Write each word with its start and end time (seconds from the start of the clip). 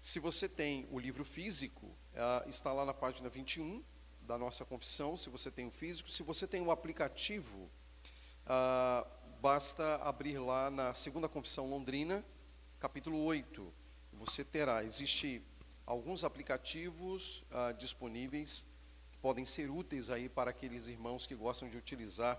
Se 0.00 0.20
você 0.20 0.48
tem 0.48 0.88
o 0.90 0.98
livro 0.98 1.24
físico, 1.24 1.86
uh, 1.86 2.48
está 2.48 2.72
lá 2.72 2.84
na 2.84 2.94
página 2.94 3.28
21 3.28 3.84
da 4.20 4.38
nossa 4.38 4.64
confissão, 4.64 5.16
se 5.16 5.28
você 5.30 5.50
tem 5.50 5.66
o 5.66 5.70
físico. 5.70 6.08
Se 6.08 6.22
você 6.22 6.46
tem 6.46 6.60
o 6.60 6.70
aplicativo, 6.70 7.70
uh, 8.44 9.08
basta 9.40 9.96
abrir 9.96 10.38
lá 10.38 10.70
na 10.70 10.94
segunda 10.94 11.28
confissão 11.28 11.68
londrina, 11.68 12.24
capítulo 12.78 13.18
8. 13.24 13.72
Você 14.12 14.44
terá, 14.44 14.84
existe 14.84 15.42
alguns 15.86 16.24
aplicativos 16.24 17.42
uh, 17.50 17.72
disponíveis 17.76 18.66
que 19.10 19.18
podem 19.18 19.44
ser 19.44 19.70
úteis 19.70 20.10
aí 20.10 20.28
para 20.28 20.50
aqueles 20.50 20.88
irmãos 20.88 21.26
que 21.26 21.34
gostam 21.34 21.68
de 21.68 21.76
utilizar, 21.78 22.38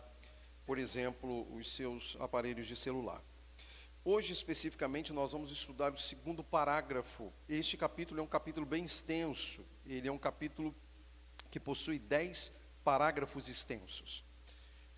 por 0.65 0.77
exemplo, 0.77 1.51
os 1.55 1.71
seus 1.71 2.15
aparelhos 2.19 2.67
de 2.67 2.75
celular. 2.75 3.21
Hoje, 4.11 4.33
especificamente, 4.33 5.13
nós 5.13 5.33
vamos 5.33 5.51
estudar 5.51 5.91
o 5.91 5.95
segundo 5.95 6.43
parágrafo. 6.43 7.31
Este 7.47 7.77
capítulo 7.77 8.19
é 8.19 8.23
um 8.23 8.27
capítulo 8.27 8.65
bem 8.65 8.83
extenso. 8.83 9.63
Ele 9.85 10.07
é 10.07 10.11
um 10.11 10.17
capítulo 10.17 10.73
que 11.51 11.59
possui 11.59 11.99
dez 11.99 12.51
parágrafos 12.83 13.47
extensos. 13.47 14.25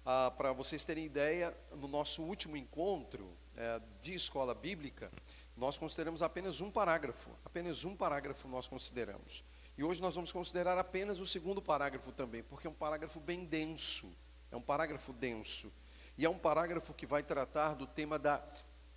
Ah, 0.05 0.31
Para 0.31 0.53
vocês 0.53 0.85
terem 0.85 1.03
ideia, 1.03 1.53
no 1.75 1.89
nosso 1.89 2.23
último 2.23 2.55
encontro 2.55 3.35
é, 3.57 3.81
de 3.99 4.13
escola 4.13 4.55
bíblica, 4.55 5.11
nós 5.57 5.77
consideramos 5.77 6.21
apenas 6.21 6.61
um 6.61 6.71
parágrafo. 6.71 7.31
Apenas 7.43 7.83
um 7.83 7.97
parágrafo 7.97 8.47
nós 8.47 8.65
consideramos. 8.65 9.43
E 9.77 9.83
hoje 9.83 10.01
nós 10.01 10.15
vamos 10.15 10.31
considerar 10.31 10.77
apenas 10.77 11.19
o 11.19 11.27
segundo 11.27 11.61
parágrafo 11.61 12.13
também, 12.13 12.43
porque 12.43 12.65
é 12.65 12.69
um 12.69 12.73
parágrafo 12.73 13.19
bem 13.19 13.43
denso. 13.43 14.09
É 14.49 14.55
um 14.55 14.61
parágrafo 14.61 15.11
denso. 15.11 15.69
E 16.17 16.23
é 16.23 16.29
um 16.29 16.37
parágrafo 16.37 16.93
que 16.93 17.05
vai 17.05 17.21
tratar 17.21 17.73
do 17.73 17.85
tema 17.85 18.17
da 18.17 18.41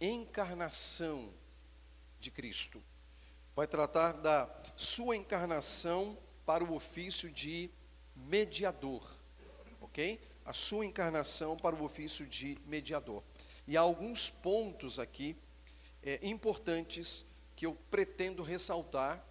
encarnação 0.00 1.32
de 2.20 2.30
Cristo. 2.30 2.82
Vai 3.54 3.66
tratar 3.66 4.12
da 4.12 4.50
sua 4.76 5.16
encarnação 5.16 6.18
para 6.44 6.64
o 6.64 6.74
ofício 6.74 7.30
de 7.30 7.70
mediador, 8.14 9.02
ok? 9.80 10.20
A 10.44 10.52
sua 10.52 10.84
encarnação 10.84 11.56
para 11.56 11.74
o 11.74 11.84
ofício 11.84 12.26
de 12.26 12.58
mediador. 12.66 13.22
E 13.66 13.76
há 13.76 13.80
alguns 13.80 14.28
pontos 14.28 14.98
aqui 14.98 15.36
é, 16.02 16.18
importantes 16.22 17.24
que 17.56 17.64
eu 17.64 17.74
pretendo 17.90 18.42
ressaltar, 18.42 19.24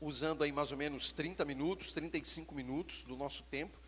usando 0.00 0.44
aí 0.44 0.52
mais 0.52 0.70
ou 0.70 0.78
menos 0.78 1.12
30 1.12 1.44
minutos, 1.44 1.92
35 1.92 2.54
minutos 2.54 3.02
do 3.02 3.16
nosso 3.16 3.42
tempo, 3.44 3.78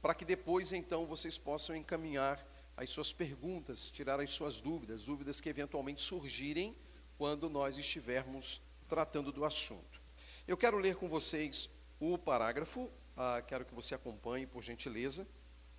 para 0.00 0.14
que 0.14 0.24
depois 0.24 0.72
então 0.72 1.06
vocês 1.06 1.36
possam 1.36 1.76
encaminhar 1.76 2.44
as 2.76 2.90
suas 2.90 3.12
perguntas, 3.12 3.90
tirar 3.90 4.20
as 4.20 4.30
suas 4.30 4.60
dúvidas, 4.60 5.04
dúvidas 5.04 5.40
que 5.40 5.48
eventualmente 5.48 6.00
surgirem 6.00 6.76
quando 7.18 7.48
nós 7.48 7.78
estivermos 7.78 8.60
tratando 8.88 9.30
do 9.30 9.44
assunto. 9.44 10.00
Eu 10.46 10.56
quero 10.56 10.78
ler 10.78 10.96
com 10.96 11.08
vocês 11.08 11.70
o 12.00 12.18
parágrafo, 12.18 12.90
ah, 13.16 13.42
quero 13.46 13.64
que 13.64 13.74
você 13.74 13.94
acompanhe, 13.94 14.46
por 14.46 14.62
gentileza, 14.62 15.26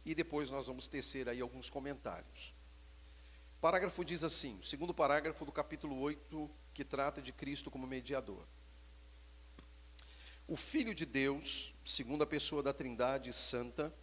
e 0.06 0.16
depois 0.16 0.50
nós 0.50 0.68
vamos 0.68 0.88
tecer 0.88 1.28
aí 1.28 1.42
alguns 1.42 1.70
comentários. 1.70 2.54
O 3.58 3.62
parágrafo 3.62 4.04
diz 4.04 4.24
assim, 4.24 4.60
segundo 4.62 4.94
parágrafo 4.94 5.46
do 5.46 5.52
capítulo 5.52 6.00
8, 6.00 6.50
que 6.74 6.84
trata 6.84 7.22
de 7.22 7.32
Cristo 7.32 7.72
como 7.72 7.88
mediador. 7.88 8.46
O 10.48 10.58
Filho 10.58 10.94
de 10.94 11.06
Deus, 11.06 11.74
segunda 11.86 12.26
pessoa 12.26 12.62
da 12.62 12.74
Trindade 12.74 13.32
Santa, 13.32 13.94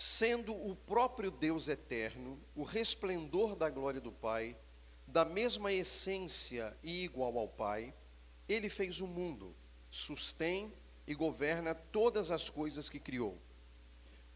sendo 0.00 0.54
o 0.54 0.76
próprio 0.76 1.28
Deus 1.28 1.66
eterno, 1.66 2.38
o 2.54 2.62
resplendor 2.62 3.56
da 3.56 3.68
glória 3.68 4.00
do 4.00 4.12
Pai, 4.12 4.56
da 5.04 5.24
mesma 5.24 5.72
essência 5.72 6.72
e 6.84 7.02
igual 7.02 7.36
ao 7.36 7.48
Pai, 7.48 7.92
ele 8.48 8.68
fez 8.68 9.00
o 9.00 9.08
mundo, 9.08 9.52
sustém 9.90 10.72
e 11.04 11.16
governa 11.16 11.74
todas 11.74 12.30
as 12.30 12.48
coisas 12.48 12.88
que 12.88 13.00
criou. 13.00 13.36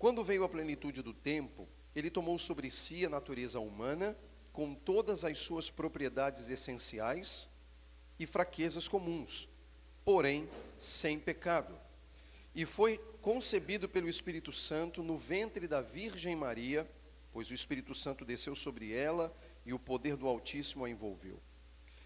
Quando 0.01 0.25
veio 0.25 0.43
a 0.43 0.49
plenitude 0.49 1.01
do 1.01 1.15
tempo, 1.15 1.69
ele 1.95 2.11
tomou 2.11 2.41
sobre 2.41 2.69
si 2.69 3.07
a 3.07 3.09
natureza 3.09 3.61
humana, 3.61 4.19
com 4.53 4.75
todas 4.75 5.25
as 5.25 5.39
suas 5.39 5.71
propriedades 5.71 6.51
essenciais 6.51 7.49
e 8.19 8.27
fraquezas 8.27 8.89
comuns, 8.89 9.49
porém 10.05 10.49
sem 10.77 11.21
pecado. 11.21 11.79
E 12.53 12.67
foi 12.67 13.01
concebido 13.23 13.89
pelo 13.89 14.09
Espírito 14.09 14.51
Santo 14.51 15.01
no 15.01 15.17
ventre 15.17 15.69
da 15.69 15.81
Virgem 15.81 16.35
Maria, 16.35 16.91
pois 17.33 17.49
o 17.51 17.55
Espírito 17.55 17.95
Santo 17.95 18.25
desceu 18.25 18.53
sobre 18.53 18.93
ela 18.93 19.35
e 19.65 19.73
o 19.73 19.79
poder 19.79 20.17
do 20.17 20.27
Altíssimo 20.27 20.85
a 20.85 20.91
envolveu. 20.91 21.41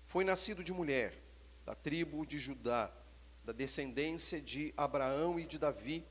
Foi 0.05 0.25
nascido 0.25 0.63
de 0.63 0.75
mulher, 0.75 1.19
da 1.65 1.75
tribo 1.75 2.27
de 2.27 2.39
Judá, 2.39 2.93
da 3.43 3.53
descendência 3.53 4.43
de 4.43 4.75
Abraão 4.77 5.41
e 5.41 5.47
de 5.47 5.59
Davi, 5.59 6.05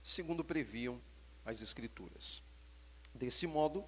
segundo 0.00 0.44
previam 0.44 1.02
as 1.44 1.60
Escrituras. 1.60 2.40
Desse 3.12 3.48
modo, 3.48 3.84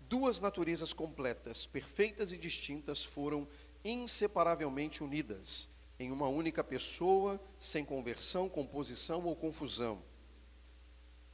duas 0.00 0.40
naturezas 0.40 0.92
completas, 0.92 1.68
perfeitas 1.68 2.32
e 2.32 2.36
distintas 2.36 3.04
foram 3.04 3.46
inseparavelmente 3.84 5.04
unidas 5.04 5.68
em 6.00 6.10
uma 6.10 6.26
única 6.26 6.64
pessoa, 6.64 7.40
sem 7.60 7.84
conversão, 7.84 8.48
composição 8.48 9.24
ou 9.24 9.36
confusão 9.36 10.02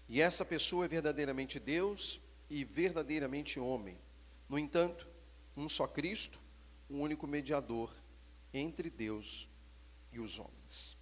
e 0.09 0.21
essa 0.21 0.45
pessoa 0.45 0.85
é 0.85 0.89
verdadeiramente 0.89 1.59
Deus 1.59 2.21
e 2.51 2.65
verdadeiramente 2.65 3.59
homem. 3.59 3.99
No 4.49 4.59
entanto, 4.59 5.09
um 5.57 5.69
só 5.69 5.87
Cristo, 5.87 6.41
um 6.91 7.01
único 7.01 7.27
mediador 7.27 7.91
entre 8.53 8.91
Deus 8.91 9.49
e 10.13 10.21
os 10.21 10.39
homens. 10.39 10.97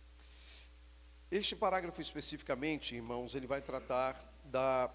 Este 1.30 1.56
parágrafo 1.56 2.00
especificamente, 2.00 2.94
irmãos, 2.94 3.34
ele 3.34 3.46
vai 3.46 3.60
tratar 3.60 4.14
da 4.44 4.92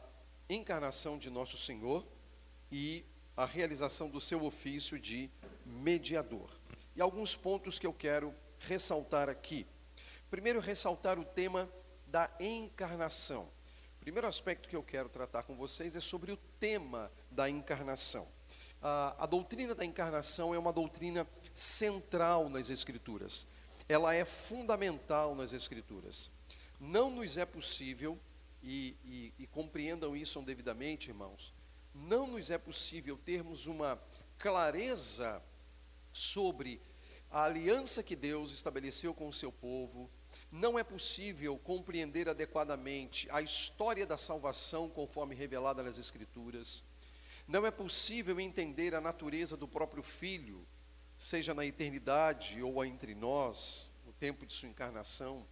encarnação 0.50 1.18
de 1.18 1.30
nosso 1.30 1.58
Senhor 1.58 2.06
e 2.72 3.06
a 3.36 3.46
realização 3.46 4.10
do 4.10 4.22
seu 4.22 4.44
ofício 4.46 5.00
de 5.00 5.30
mediador. 5.66 6.50
E 6.96 7.02
alguns 7.02 7.36
pontos 7.36 7.78
que 7.80 7.88
eu 7.88 7.94
quero 7.94 8.34
ressaltar 8.60 9.30
aqui. 9.30 9.66
Primeiro, 10.30 10.60
ressaltar 10.60 11.20
o 11.20 11.26
tema 11.26 11.70
da 12.08 12.30
encarnação 12.40 13.50
primeiro 14.06 14.28
aspecto 14.28 14.70
que 14.70 14.76
eu 14.76 14.84
quero 14.84 15.10
tratar 15.10 15.42
com 15.42 15.56
vocês 15.56 15.96
é 15.96 16.00
sobre 16.00 16.32
o 16.32 16.38
tema 16.60 17.12
da 17.32 17.50
encarnação. 17.50 18.28
A, 18.80 19.24
a 19.24 19.26
doutrina 19.26 19.74
da 19.74 19.84
encarnação 19.84 20.54
é 20.54 20.60
uma 20.60 20.72
doutrina 20.72 21.28
central 21.56 22.48
nas 22.48 22.70
Escrituras. 22.70 23.48
Ela 23.90 24.14
é 24.14 24.24
fundamental 24.24 25.34
nas 25.34 25.54
Escrituras. 25.54 26.30
Não 26.80 27.10
nos 27.10 27.36
é 27.36 27.48
possível, 27.48 28.20
e, 28.62 28.96
e, 29.04 29.34
e 29.40 29.48
compreendam 29.48 30.16
isso 30.16 30.40
devidamente, 30.44 31.10
irmãos, 31.10 31.52
não 31.92 32.28
nos 32.28 32.52
é 32.52 32.60
possível 32.60 33.18
termos 33.18 33.66
uma 33.66 34.00
clareza 34.38 35.42
sobre 36.14 36.80
a 37.32 37.46
aliança 37.46 38.04
que 38.04 38.16
Deus 38.16 38.52
estabeleceu 38.52 39.16
com 39.16 39.28
o 39.28 39.34
seu 39.34 39.52
povo, 39.52 40.12
não 40.52 40.78
é 40.78 40.84
possível 40.84 41.58
compreender 41.58 42.30
adequadamente 42.30 43.28
a 43.32 43.42
história 43.42 44.06
da 44.06 44.18
salvação 44.18 44.90
conforme 44.90 45.36
revelada 45.36 45.84
nas 45.84 45.98
Escrituras. 45.98 46.84
Não 47.48 47.66
é 47.66 47.72
possível 47.72 48.40
entender 48.40 48.96
a 48.96 49.02
natureza 49.02 49.56
do 49.56 49.68
próprio 49.68 50.02
Filho, 50.02 50.66
seja 51.18 51.54
na 51.54 51.66
eternidade 51.66 52.62
ou 52.62 52.84
entre 52.84 53.14
nós, 53.14 53.92
no 54.06 54.14
tempo 54.14 54.46
de 54.46 54.54
sua 54.54 54.70
encarnação. 54.70 55.46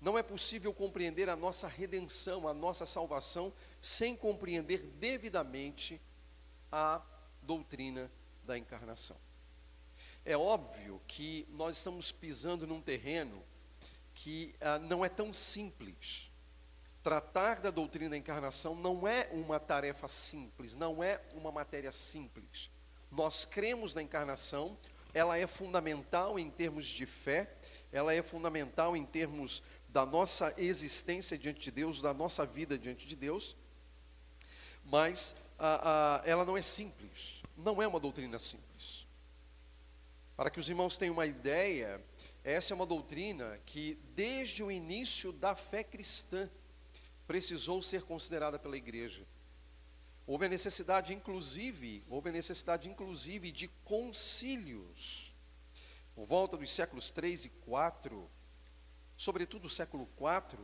Não 0.00 0.18
é 0.18 0.22
possível 0.22 0.74
compreender 0.74 1.28
a 1.28 1.36
nossa 1.36 1.68
redenção, 1.68 2.48
a 2.48 2.52
nossa 2.52 2.84
salvação, 2.84 3.52
sem 3.80 4.16
compreender 4.16 4.86
devidamente 4.98 6.00
a 6.70 7.00
doutrina 7.40 8.10
da 8.44 8.58
encarnação. 8.58 9.16
É 10.24 10.36
óbvio 10.36 11.00
que 11.06 11.46
nós 11.50 11.76
estamos 11.76 12.12
pisando 12.12 12.66
num 12.66 12.80
terreno 12.80 13.42
que 14.22 14.54
ah, 14.60 14.78
não 14.78 15.04
é 15.04 15.08
tão 15.08 15.32
simples. 15.32 16.30
Tratar 17.02 17.60
da 17.60 17.72
doutrina 17.72 18.10
da 18.10 18.16
encarnação 18.16 18.76
não 18.76 19.08
é 19.08 19.28
uma 19.32 19.58
tarefa 19.58 20.06
simples, 20.06 20.76
não 20.76 21.02
é 21.02 21.20
uma 21.34 21.50
matéria 21.50 21.90
simples. 21.90 22.70
Nós 23.10 23.44
cremos 23.44 23.96
na 23.96 24.02
encarnação, 24.02 24.78
ela 25.12 25.36
é 25.36 25.46
fundamental 25.48 26.38
em 26.38 26.48
termos 26.48 26.86
de 26.86 27.04
fé, 27.04 27.52
ela 27.90 28.14
é 28.14 28.22
fundamental 28.22 28.96
em 28.96 29.04
termos 29.04 29.60
da 29.88 30.06
nossa 30.06 30.54
existência 30.56 31.36
diante 31.36 31.60
de 31.60 31.72
Deus, 31.72 32.00
da 32.00 32.14
nossa 32.14 32.46
vida 32.46 32.78
diante 32.78 33.08
de 33.08 33.16
Deus, 33.16 33.56
mas 34.84 35.34
ah, 35.58 36.20
ah, 36.22 36.22
ela 36.24 36.44
não 36.44 36.56
é 36.56 36.62
simples, 36.62 37.42
não 37.56 37.82
é 37.82 37.88
uma 37.88 37.98
doutrina 37.98 38.38
simples. 38.38 39.04
Para 40.36 40.48
que 40.48 40.60
os 40.60 40.68
irmãos 40.68 40.96
tenham 40.96 41.12
uma 41.12 41.26
ideia, 41.26 42.00
essa 42.44 42.72
é 42.72 42.74
uma 42.74 42.86
doutrina 42.86 43.60
que, 43.64 43.94
desde 44.14 44.62
o 44.62 44.70
início 44.70 45.32
da 45.32 45.54
fé 45.54 45.84
cristã, 45.84 46.50
precisou 47.26 47.80
ser 47.80 48.02
considerada 48.02 48.58
pela 48.58 48.76
igreja. 48.76 49.24
Houve 50.26 50.46
a 50.46 50.48
necessidade, 50.48 51.14
inclusive, 51.14 52.04
houve 52.08 52.30
a 52.30 52.32
necessidade, 52.32 52.88
inclusive, 52.88 53.50
de 53.50 53.68
concílios 53.84 55.34
por 56.14 56.24
volta 56.24 56.56
dos 56.56 56.70
séculos 56.70 57.10
3 57.10 57.46
e 57.46 57.48
4, 57.48 58.30
sobretudo 59.16 59.66
o 59.66 59.70
século 59.70 60.06
4, 60.16 60.58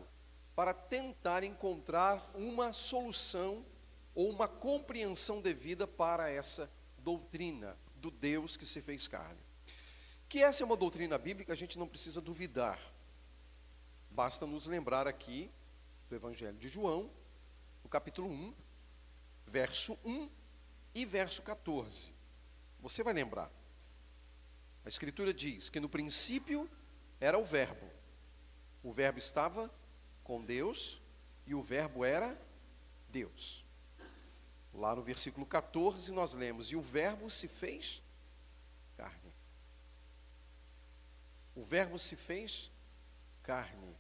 para 0.55 0.75
tentar 0.75 1.45
encontrar 1.45 2.31
uma 2.35 2.73
solução 2.73 3.65
ou 4.15 4.29
uma 4.29 4.49
compreensão 4.49 5.41
devida 5.41 5.87
para 5.87 6.29
essa 6.29 6.71
doutrina 6.99 7.79
do 7.97 8.11
Deus 8.11 8.57
que 8.57 8.67
se 8.67 8.83
fez 8.83 9.07
carne. 9.07 9.48
Que 10.29 10.43
essa 10.43 10.63
é 10.63 10.67
uma 10.67 10.77
doutrina 10.77 11.17
bíblica, 11.17 11.53
a 11.53 11.57
gente 11.57 11.79
não 11.79 11.89
precisa 11.89 12.21
duvidar. 12.21 12.79
Basta 14.11 14.47
nos 14.47 14.67
lembrar 14.67 15.07
aqui 15.07 15.51
do 16.09 16.15
Evangelho 16.15 16.59
de 16.59 16.69
João, 16.69 17.11
no 17.83 17.89
capítulo 17.89 18.29
1, 18.29 18.55
verso 19.47 19.99
1 20.05 20.31
e 20.95 21.07
verso 21.07 21.41
14. 21.43 22.13
Você 22.81 23.03
vai 23.03 23.15
lembrar. 23.15 23.51
A 24.85 24.89
Escritura 24.89 25.33
diz 25.33 25.71
que 25.71 25.81
no 25.81 25.89
princípio 25.89 26.69
era 27.21 27.39
o 27.39 27.45
Verbo. 27.45 27.89
O 28.83 28.93
Verbo 28.93 29.19
estava 29.19 29.73
com 30.23 30.45
Deus 30.45 31.01
e 31.47 31.55
o 31.55 31.63
Verbo 31.63 32.05
era 32.05 32.39
Deus. 33.09 33.65
Lá 34.73 34.95
no 34.95 35.03
versículo 35.03 35.47
14 35.47 36.13
nós 36.13 36.35
lemos: 36.35 36.71
E 36.71 36.77
o 36.77 36.83
Verbo 36.83 37.31
se 37.31 37.49
fez 37.49 38.03
carne. 38.97 39.33
O 41.59 41.65
Verbo 41.65 41.99
se 41.99 42.15
fez 42.15 42.71
carne 43.43 43.97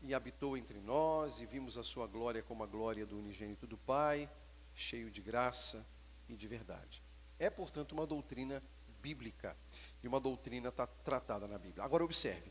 e 0.00 0.14
habitou 0.14 0.56
entre 0.56 0.80
nós, 0.80 1.38
e 1.38 1.44
vimos 1.44 1.76
a 1.76 1.82
sua 1.82 2.06
glória 2.06 2.42
como 2.42 2.64
a 2.64 2.66
glória 2.66 3.04
do 3.04 3.18
unigênito 3.18 3.66
do 3.66 3.76
Pai, 3.76 4.26
cheio 4.74 5.10
de 5.10 5.20
graça 5.20 5.86
e 6.30 6.34
de 6.34 6.48
verdade. 6.48 7.02
É, 7.38 7.50
portanto, 7.50 7.92
uma 7.92 8.06
doutrina 8.06 8.62
bíblica 9.02 9.54
e 10.02 10.08
uma 10.08 10.18
doutrina 10.18 10.72
tá 10.72 10.86
tratada 10.86 11.46
na 11.46 11.58
Bíblia. 11.58 11.84
Agora, 11.84 12.02
observe: 12.02 12.50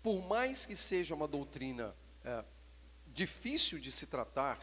por 0.00 0.24
mais 0.24 0.64
que 0.64 0.76
seja 0.76 1.12
uma 1.12 1.26
doutrina 1.26 1.96
é, 2.24 2.44
difícil 3.08 3.80
de 3.80 3.90
se 3.90 4.06
tratar, 4.06 4.60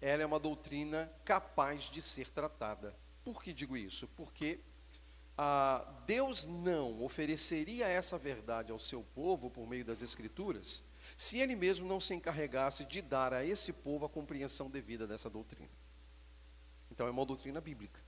ela 0.00 0.22
é 0.22 0.26
uma 0.26 0.40
doutrina 0.40 1.12
capaz 1.22 1.90
de 1.90 2.00
ser 2.00 2.30
tratada. 2.30 2.96
Por 3.22 3.42
que 3.42 3.52
digo 3.52 3.76
isso? 3.76 4.08
Porque 4.16 4.58
ah, 5.40 5.86
Deus 6.04 6.48
não 6.48 7.00
ofereceria 7.04 7.86
essa 7.86 8.18
verdade 8.18 8.72
ao 8.72 8.78
seu 8.78 9.04
povo 9.14 9.48
por 9.48 9.68
meio 9.68 9.84
das 9.84 10.02
Escrituras, 10.02 10.82
se 11.16 11.38
ele 11.38 11.54
mesmo 11.54 11.86
não 11.86 12.00
se 12.00 12.12
encarregasse 12.12 12.84
de 12.84 13.00
dar 13.00 13.32
a 13.32 13.44
esse 13.44 13.72
povo 13.72 14.04
a 14.04 14.08
compreensão 14.08 14.68
devida 14.68 15.06
dessa 15.06 15.30
doutrina. 15.30 15.70
Então 16.90 17.06
é 17.06 17.10
uma 17.10 17.24
doutrina 17.24 17.60
bíblica. 17.60 18.00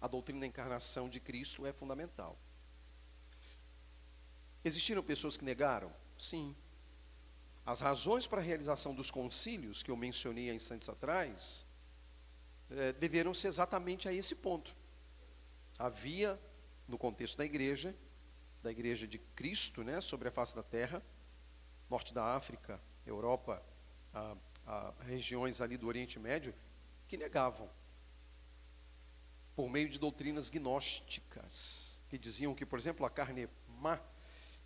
A 0.00 0.06
doutrina 0.06 0.40
da 0.40 0.46
encarnação 0.46 1.08
de 1.08 1.18
Cristo 1.18 1.66
é 1.66 1.72
fundamental. 1.72 2.38
Existiram 4.64 5.02
pessoas 5.02 5.36
que 5.36 5.44
negaram? 5.44 5.92
Sim. 6.16 6.54
As 7.66 7.80
razões 7.80 8.24
para 8.24 8.40
a 8.40 8.44
realização 8.44 8.94
dos 8.94 9.10
concílios, 9.10 9.82
que 9.82 9.90
eu 9.90 9.96
mencionei 9.96 10.48
há 10.48 10.54
instantes 10.54 10.88
atrás, 10.88 11.66
é, 12.70 12.92
deveram 12.92 13.34
ser 13.34 13.48
exatamente 13.48 14.08
a 14.08 14.12
esse 14.12 14.36
ponto. 14.36 14.77
Havia, 15.78 16.38
no 16.86 16.98
contexto 16.98 17.38
da 17.38 17.44
igreja, 17.44 17.94
da 18.62 18.70
igreja 18.70 19.06
de 19.06 19.18
Cristo, 19.18 19.84
né, 19.84 20.00
sobre 20.00 20.28
a 20.28 20.30
face 20.30 20.56
da 20.56 20.62
terra, 20.62 21.02
norte 21.88 22.12
da 22.12 22.24
África, 22.34 22.80
Europa, 23.06 23.62
a, 24.12 24.36
a 24.66 24.94
regiões 25.04 25.60
ali 25.60 25.76
do 25.76 25.86
Oriente 25.86 26.18
Médio, 26.18 26.54
que 27.06 27.16
negavam, 27.16 27.70
por 29.54 29.68
meio 29.68 29.88
de 29.88 29.98
doutrinas 29.98 30.50
gnósticas, 30.50 32.02
que 32.08 32.18
diziam 32.18 32.54
que, 32.54 32.66
por 32.66 32.78
exemplo, 32.78 33.04
a 33.06 33.10
carne 33.10 33.44
é 33.44 33.48
má, 33.68 34.00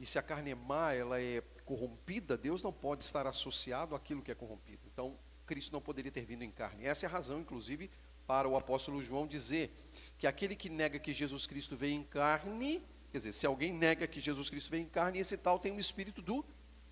e 0.01 0.07
se 0.07 0.19
a 0.19 0.23
carne 0.23 0.51
é 0.51 0.55
má, 0.55 0.93
ela 0.93 1.21
é 1.21 1.43
corrompida, 1.65 2.37
Deus 2.37 2.63
não 2.63 2.73
pode 2.73 3.05
estar 3.05 3.27
associado 3.27 3.95
àquilo 3.95 4.23
que 4.23 4.33
é 4.33 4.35
corrompido. 4.35 4.83
Então, 4.87 5.17
Cristo 5.47 5.73
não 5.73 5.81
poderia 5.81 6.11
ter 6.11 6.25
vindo 6.25 6.43
em 6.43 6.51
carne. 6.51 6.85
Essa 6.85 7.07
é 7.07 7.09
a 7.09 7.13
razão, 7.13 7.41
inclusive, 7.41 7.91
para 8.33 8.49
o 8.49 8.57
apóstolo 8.57 9.03
João 9.03 9.27
dizer 9.27 9.71
que 10.17 10.27
aquele 10.27 10.57
que 10.57 10.71
nega 10.71 10.99
que 10.99 11.13
Jesus 11.13 11.47
Cristo 11.47 11.77
veio 11.77 11.97
em 11.97 12.03
carne, 12.03 12.83
quer 13.11 13.19
dizer, 13.19 13.33
se 13.33 13.45
alguém 13.45 13.71
nega 13.71 14.07
que 14.07 14.19
Jesus 14.21 14.49
Cristo 14.49 14.71
veio 14.71 14.85
em 14.85 14.89
carne, 14.89 15.19
esse 15.19 15.37
tal 15.37 15.59
tem 15.59 15.71
o 15.71 15.79
espírito 15.79 16.23
do 16.23 16.43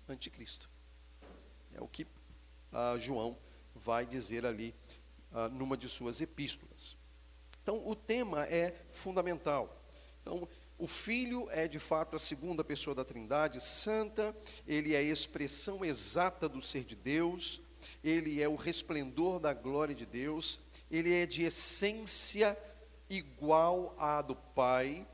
anticristo. 0.07 0.69
É 1.73 1.81
o 1.81 1.87
que 1.87 2.05
ah, 2.71 2.95
João 2.99 3.35
vai 3.73 4.05
dizer 4.05 4.45
ali 4.45 4.75
ah, 5.31 5.49
numa 5.49 5.75
de 5.75 5.89
suas 5.89 6.21
epístolas. 6.21 6.95
Então, 7.63 7.87
o 7.87 7.95
tema 7.95 8.45
é 8.45 8.75
fundamental. 8.87 9.83
Então, 10.21 10.47
o 10.77 10.85
Filho 10.85 11.49
é 11.49 11.67
de 11.67 11.79
fato 11.79 12.15
a 12.15 12.19
segunda 12.19 12.63
pessoa 12.63 12.93
da 12.93 13.03
Trindade, 13.03 13.59
santa, 13.59 14.37
ele 14.67 14.93
é 14.93 14.99
a 14.99 15.01
expressão 15.01 15.83
exata 15.83 16.47
do 16.47 16.61
ser 16.61 16.83
de 16.83 16.95
Deus, 16.95 17.59
ele 18.03 18.43
é 18.43 18.47
o 18.47 18.55
resplendor 18.55 19.39
da 19.39 19.55
glória 19.55 19.95
de 19.95 20.05
Deus, 20.05 20.59
ele 20.91 21.13
é 21.13 21.25
de 21.25 21.43
essência 21.43 22.57
igual 23.09 23.95
à 23.97 24.21
do 24.21 24.35
Pai. 24.35 25.07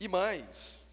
E 0.00 0.08
mais, 0.08 0.84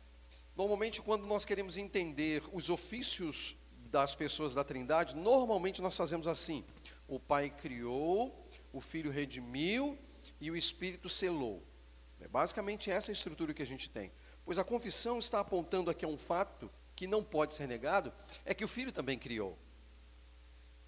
normalmente 0.56 1.02
quando 1.02 1.26
nós 1.26 1.44
queremos 1.44 1.76
entender 1.76 2.44
os 2.54 2.70
ofícios 2.70 3.58
das 3.90 4.14
pessoas 4.16 4.54
da 4.54 4.64
Trindade, 4.64 5.16
normalmente 5.16 5.82
nós 5.82 5.98
fazemos 5.98 6.28
assim: 6.28 6.64
o 7.08 7.20
Pai 7.20 7.50
criou, 7.50 8.48
o 8.72 8.80
Filho 8.80 9.10
redimiu 9.10 9.98
e 10.40 10.52
o 10.52 10.56
Espírito 10.56 11.10
selou. 11.10 11.64
É 12.20 12.28
basicamente 12.28 12.92
essa 12.92 13.12
a 13.12 13.14
estrutura 13.14 13.52
que 13.52 13.64
a 13.64 13.68
gente 13.68 13.90
tem. 13.90 14.12
Pois 14.46 14.60
a 14.60 14.64
confissão 14.64 15.18
está 15.18 15.40
apontando 15.40 15.90
aqui 15.90 16.06
a 16.06 16.08
um 16.08 16.18
fato 16.18 16.70
que 16.96 17.08
não 17.08 17.24
pode 17.24 17.56
ser 17.56 17.68
negado, 17.68 18.14
é 18.46 18.54
que 18.54 18.64
o 18.64 18.68
filho 18.68 18.92
também 18.92 19.18
criou. 19.18 19.58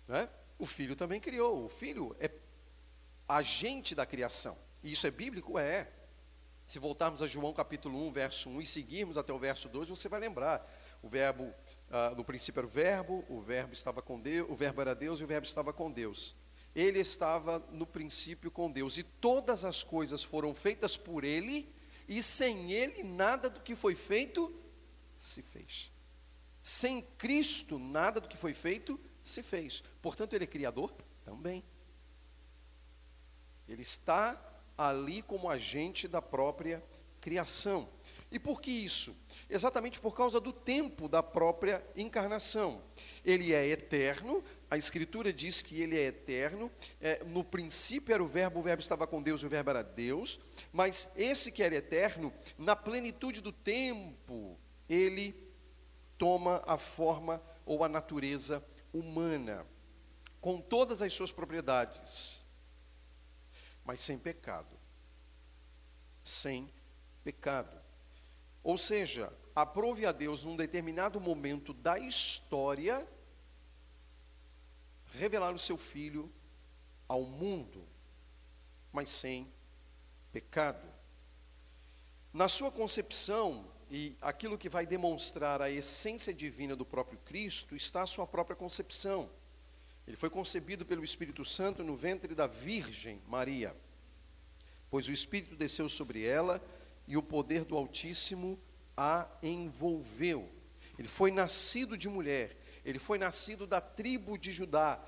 Né? 0.08 0.30
O 0.60 0.66
filho 0.68 0.96
também 0.96 1.20
criou. 1.20 1.66
O 1.66 1.70
filho 1.70 2.16
é 2.20 2.28
agente 3.28 3.96
da 3.96 4.06
criação. 4.06 4.58
E 4.84 4.92
isso 4.92 5.08
é 5.08 5.12
bíblico? 5.12 5.58
É. 5.58 5.90
Se 6.66 6.80
voltarmos 6.80 7.22
a 7.22 7.28
João 7.28 7.54
capítulo 7.54 8.08
1, 8.08 8.12
verso 8.12 8.50
1 8.50 8.62
e 8.62 8.66
seguirmos 8.66 9.18
até 9.18 9.34
o 9.34 9.40
verso 9.40 9.68
2, 9.70 9.90
você 9.90 10.08
vai 10.08 10.20
lembrar. 10.20 10.66
O 11.02 11.10
verbo, 11.10 11.54
ah, 11.90 12.14
no 12.16 12.24
princípio 12.24 12.60
era 12.60 12.68
o 12.68 12.70
verbo, 12.70 13.26
o 13.28 13.42
verbo 13.42 13.74
estava 13.74 14.02
com 14.02 14.20
Deus, 14.20 14.50
o 14.50 14.56
verbo 14.56 14.82
era 14.82 14.96
Deus 14.96 15.20
e 15.20 15.24
o 15.24 15.28
verbo 15.28 15.46
estava 15.46 15.74
com 15.74 15.92
Deus 15.92 16.36
ele 16.76 17.00
estava 17.00 17.60
no 17.72 17.86
princípio 17.86 18.50
com 18.50 18.72
Deus, 18.72 18.98
e 18.98 19.04
todas 19.04 19.64
as 19.64 19.84
coisas 19.84 20.24
foram 20.24 20.54
feitas 20.54 20.98
por 20.98 21.24
ele, 21.24 21.72
e 22.08 22.22
sem 22.22 22.72
ele 22.72 23.04
nada 23.04 23.50
do 23.50 23.62
que 23.62 23.76
foi 23.76 23.96
feito 23.96 24.54
se 25.16 25.42
fez. 25.42 25.92
Sem 26.62 27.02
Cristo 27.18 27.78
nada 27.78 28.20
do 28.20 28.28
que 28.28 28.38
foi 28.38 28.54
feito 28.54 29.00
se 29.22 29.44
fez. 29.44 29.84
Portanto, 30.02 30.34
ele 30.34 30.46
é 30.46 30.48
criador 30.48 30.94
também. 31.24 31.64
Ele 33.68 33.82
está 33.82 34.40
ali 34.78 35.22
como 35.22 35.50
agente 35.50 36.08
da 36.08 36.22
própria 36.22 36.84
criação. 37.22 37.88
E 38.32 38.40
por 38.40 38.60
que 38.60 38.72
isso? 38.72 39.16
Exatamente 39.48 40.00
por 40.00 40.16
causa 40.16 40.40
do 40.40 40.52
tempo 40.52 41.08
da 41.08 41.22
própria 41.22 41.86
encarnação. 41.96 42.82
Ele 43.24 43.54
é 43.54 43.68
eterno, 43.68 44.44
a 44.72 44.76
Escritura 44.76 45.32
diz 45.32 45.62
que 45.62 45.80
ele 45.80 45.96
é 45.96 46.06
eterno. 46.06 46.72
É, 47.00 47.24
no 47.26 47.44
princípio 47.44 48.12
era 48.12 48.24
o 48.24 48.28
Verbo, 48.28 48.60
o 48.60 48.64
Verbo 48.64 48.82
estava 48.82 49.06
com 49.06 49.22
Deus 49.22 49.42
e 49.42 49.46
o 49.46 49.50
Verbo 49.50 49.70
era 49.70 49.84
Deus. 49.84 50.40
Mas 50.72 51.14
esse 51.16 51.52
que 51.52 51.62
era 51.62 51.76
eterno, 51.76 52.34
na 52.58 52.76
plenitude 52.76 53.40
do 53.40 53.52
tempo, 53.52 54.58
ele 54.90 55.36
toma 56.18 56.64
a 56.66 56.76
forma 56.76 57.40
ou 57.68 57.84
a 57.84 57.88
natureza 57.88 58.66
humana, 58.92 59.64
com 60.42 60.60
todas 60.60 61.04
as 61.04 61.14
suas 61.14 61.32
propriedades, 61.32 62.43
mas 63.86 64.02
sem 64.02 64.18
pecado. 64.18 64.78
Sem 66.22 66.72
pecado. 67.24 67.82
Ou 68.64 68.78
seja, 68.78 69.32
aprove 69.56 70.06
a 70.06 70.12
Deus 70.12 70.44
num 70.44 70.56
determinado 70.56 71.20
momento 71.20 71.74
da 71.74 72.00
história 72.00 73.08
revelar 75.12 75.54
o 75.54 75.60
seu 75.60 75.78
filho 75.78 76.32
ao 77.08 77.24
mundo, 77.24 77.86
mas 78.92 79.10
sem 79.10 79.52
pecado. 80.32 80.88
Na 82.32 82.50
sua 82.50 82.72
concepção, 82.72 83.72
e 83.92 84.18
aquilo 84.20 84.58
que 84.58 84.70
vai 84.70 84.88
demonstrar 84.88 85.62
a 85.62 85.70
essência 85.70 86.34
divina 86.34 86.76
do 86.76 86.86
próprio 86.86 87.20
Cristo, 87.20 87.76
está 87.76 88.02
a 88.02 88.08
sua 88.08 88.26
própria 88.26 88.56
concepção. 88.56 89.30
Ele 90.08 90.18
foi 90.18 90.30
concebido 90.30 90.86
pelo 90.86 91.04
Espírito 91.04 91.46
Santo 91.46 91.84
no 91.84 91.96
ventre 91.96 92.36
da 92.36 92.48
Virgem 92.48 93.22
Maria, 93.28 93.76
pois 94.90 95.08
o 95.08 95.12
Espírito 95.12 95.56
desceu 95.56 95.88
sobre 95.88 96.24
ela 96.26 96.62
e 97.08 97.16
o 97.18 97.24
poder 97.24 97.66
do 97.66 97.76
Altíssimo 97.76 98.60
a 98.96 99.28
envolveu. 99.42 100.50
Ele 101.00 101.08
foi 101.08 101.32
nascido 101.32 101.98
de 101.98 102.08
mulher, 102.10 102.56
ele 102.86 103.00
foi 103.00 103.18
nascido 103.18 103.66
da 103.66 103.82
tribo 103.82 104.38
de 104.38 104.52
Judá, 104.52 105.02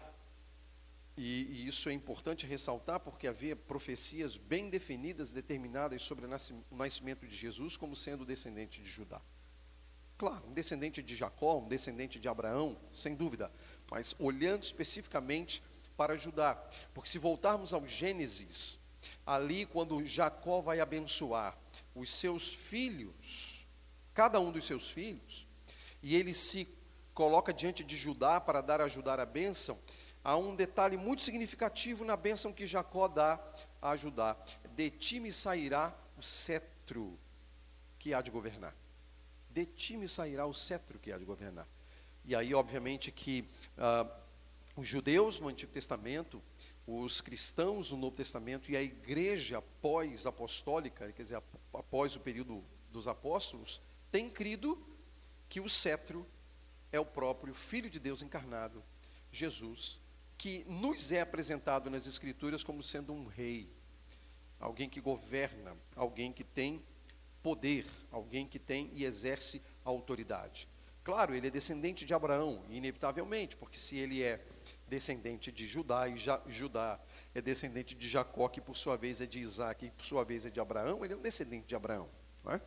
E, 1.18 1.44
e, 1.44 1.68
isso 1.68 1.88
é 1.88 1.94
importante 1.94 2.46
ressaltar 2.46 3.00
porque 3.00 3.26
havia 3.28 3.56
profecias 3.56 4.36
bem 4.36 4.70
definidas, 4.70 5.32
determinadas 5.32 6.02
sobre 6.02 6.26
o 6.26 6.76
nascimento 6.76 7.26
de 7.26 7.34
Jesus 7.34 7.78
como 7.78 7.96
sendo 7.96 8.26
descendente 8.26 8.82
de 8.82 8.90
Judá. 8.90 9.22
Claro, 10.18 10.48
um 10.48 10.54
descendente 10.54 11.02
de 11.02 11.16
Jacó, 11.16 11.60
um 11.60 11.68
descendente 11.68 12.20
de 12.20 12.28
Abraão, 12.28 12.78
sem 12.92 13.16
dúvida, 13.16 13.50
mas 13.90 14.16
olhando 14.20 14.64
especificamente 14.64 15.62
para 15.96 16.16
Judá. 16.16 16.56
Porque 16.94 17.10
se 17.10 17.18
voltarmos 17.18 17.74
ao 17.74 17.86
Gênesis, 17.88 18.80
ali 19.26 19.66
quando 19.66 20.06
Jacó 20.06 20.62
vai 20.62 20.80
abençoar 20.80 21.58
os 21.94 22.10
seus 22.10 22.54
filhos, 22.54 23.68
cada 24.14 24.40
um 24.40 24.52
dos 24.52 24.66
seus 24.66 24.90
filhos, 24.90 25.48
e 26.02 26.16
ele 26.16 26.34
se 26.34 26.68
coloca 27.14 27.54
diante 27.54 27.84
de 27.84 27.96
Judá 27.96 28.40
para 28.40 28.62
dar 28.62 28.82
a 28.82 28.88
Judá 28.88 29.14
a 29.14 29.26
bênção, 29.26 29.80
há 30.24 30.36
um 30.36 30.56
detalhe 30.56 30.98
muito 30.98 31.22
significativo 31.22 32.04
na 32.04 32.18
bênção 32.18 32.52
que 32.52 32.66
Jacó 32.66 33.08
dá 33.08 33.40
a 33.82 33.96
Judá: 33.96 34.36
De 34.76 34.90
ti 34.90 35.20
me 35.20 35.32
sairá 35.32 35.96
o 36.18 36.22
cetro 36.22 37.18
que 37.98 38.14
há 38.14 38.22
de 38.22 38.32
governar. 38.32 38.76
De 39.50 39.66
ti 39.66 39.96
me 39.96 40.08
sairá 40.08 40.46
o 40.46 40.54
cetro 40.54 41.00
que 41.00 41.12
há 41.12 41.18
de 41.18 41.26
governar. 41.26 41.68
E 42.28 42.36
aí, 42.36 42.54
obviamente, 42.54 43.12
que 43.12 43.48
ah, 43.78 44.08
os 44.76 44.88
judeus 44.88 45.40
no 45.40 45.48
Antigo 45.48 45.72
Testamento, 45.72 46.42
os 46.88 47.22
cristãos 47.22 47.92
no 47.92 47.98
Novo 47.98 48.16
Testamento 48.16 48.72
e 48.72 48.76
a 48.76 48.82
igreja 48.82 49.62
pós-apostólica, 49.82 51.12
quer 51.12 51.24
dizer, 51.24 51.42
após 51.74 52.16
o 52.16 52.20
período 52.20 52.64
dos 52.92 53.08
apóstolos, 53.08 53.82
têm 54.12 54.30
crido 54.30 54.78
que 55.48 55.60
o 55.60 55.70
cetro 55.70 56.26
é 56.92 57.00
o 57.00 57.06
próprio 57.06 57.54
Filho 57.54 57.90
de 57.90 58.00
Deus 58.00 58.22
encarnado, 58.22 58.84
Jesus, 59.32 60.02
que 60.38 60.64
nos 60.66 61.12
é 61.12 61.22
apresentado 61.22 61.90
nas 61.90 62.08
Escrituras 62.08 62.64
como 62.64 62.82
sendo 62.82 63.14
um 63.14 63.28
rei, 63.28 63.70
alguém 64.60 64.90
que 64.90 65.00
governa, 65.00 65.76
alguém 65.96 66.32
que 66.32 66.44
tem 66.44 66.84
poder, 67.44 67.86
alguém 68.12 68.48
que 68.48 68.58
tem 68.58 68.90
e 68.94 69.06
exerce 69.06 69.62
autoridade. 69.84 70.68
Claro, 71.06 71.36
ele 71.36 71.46
é 71.46 71.52
descendente 71.52 72.04
de 72.04 72.16
Abraão, 72.16 72.64
inevitavelmente, 72.68 73.56
porque 73.56 73.78
se 73.78 73.96
ele 73.96 74.24
é 74.24 74.44
descendente 74.88 75.52
de 75.52 75.68
Judá 75.68 76.10
e 76.10 76.18
ja, 76.18 76.42
Judá 76.48 77.00
é 77.36 77.40
descendente 77.40 77.94
de 77.94 78.10
Jacó, 78.10 78.50
que 78.50 78.60
por 78.60 78.76
sua 78.76 78.98
vez 78.98 79.22
é 79.22 79.28
de 79.28 79.40
Isaac, 79.40 79.86
e 79.86 79.92
por 79.92 80.04
sua 80.04 80.26
vez 80.26 80.48
é 80.48 80.50
de 80.50 80.60
Abraão, 80.60 81.06
ele 81.06 81.14
é 81.14 81.16
um 81.16 81.22
descendente 81.22 81.68
de 81.68 81.76
Abraão. 81.76 82.10
Não 82.44 82.54
é? 82.54 82.62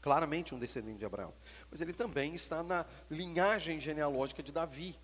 Claramente 0.00 0.52
um 0.52 0.58
descendente 0.58 0.98
de 0.98 1.04
Abraão. 1.04 1.32
Mas 1.70 1.80
ele 1.80 1.92
também 1.92 2.34
está 2.34 2.64
na 2.64 2.84
linhagem 3.08 3.80
genealógica 3.80 4.42
de 4.42 4.50
Davi, 4.50 4.98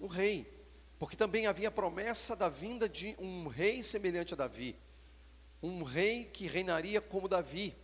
um 0.00 0.06
rei. 0.06 0.50
Porque 0.98 1.14
também 1.14 1.46
havia 1.46 1.70
promessa 1.70 2.34
da 2.34 2.48
vinda 2.48 2.88
de 2.88 3.14
um 3.18 3.48
rei 3.48 3.82
semelhante 3.82 4.32
a 4.32 4.36
Davi, 4.38 4.74
um 5.62 5.82
rei 5.82 6.24
que 6.24 6.46
reinaria 6.46 7.02
como 7.02 7.28
Davi, 7.28 7.76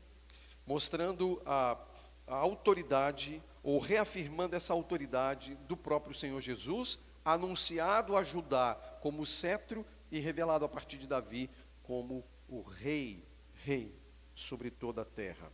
mostrando 0.66 1.42
a, 1.44 1.78
a 2.26 2.36
autoridade, 2.36 3.42
ou 3.64 3.78
reafirmando 3.78 4.54
essa 4.54 4.74
autoridade 4.74 5.54
do 5.66 5.74
próprio 5.76 6.14
Senhor 6.14 6.38
Jesus, 6.40 6.98
anunciado 7.24 8.14
a 8.14 8.22
Judá 8.22 8.74
como 9.00 9.24
cetro 9.24 9.84
e 10.10 10.20
revelado 10.20 10.66
a 10.66 10.68
partir 10.68 10.98
de 10.98 11.08
Davi 11.08 11.50
como 11.82 12.22
o 12.46 12.60
rei, 12.60 13.26
rei 13.64 13.98
sobre 14.34 14.70
toda 14.70 15.00
a 15.00 15.04
terra. 15.04 15.50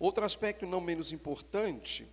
Outro 0.00 0.24
aspecto 0.24 0.66
não 0.66 0.80
menos 0.80 1.12
importante 1.12 2.08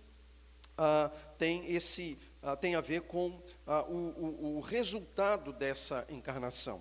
ah, 0.78 1.10
tem 1.36 1.74
esse 1.74 2.16
ah, 2.42 2.54
tem 2.54 2.76
a 2.76 2.80
ver 2.80 3.02
com 3.02 3.40
ah, 3.66 3.82
o, 3.82 3.94
o, 3.94 4.56
o, 4.58 4.60
resultado 4.60 5.52
dessa 5.52 6.06
encarnação. 6.08 6.80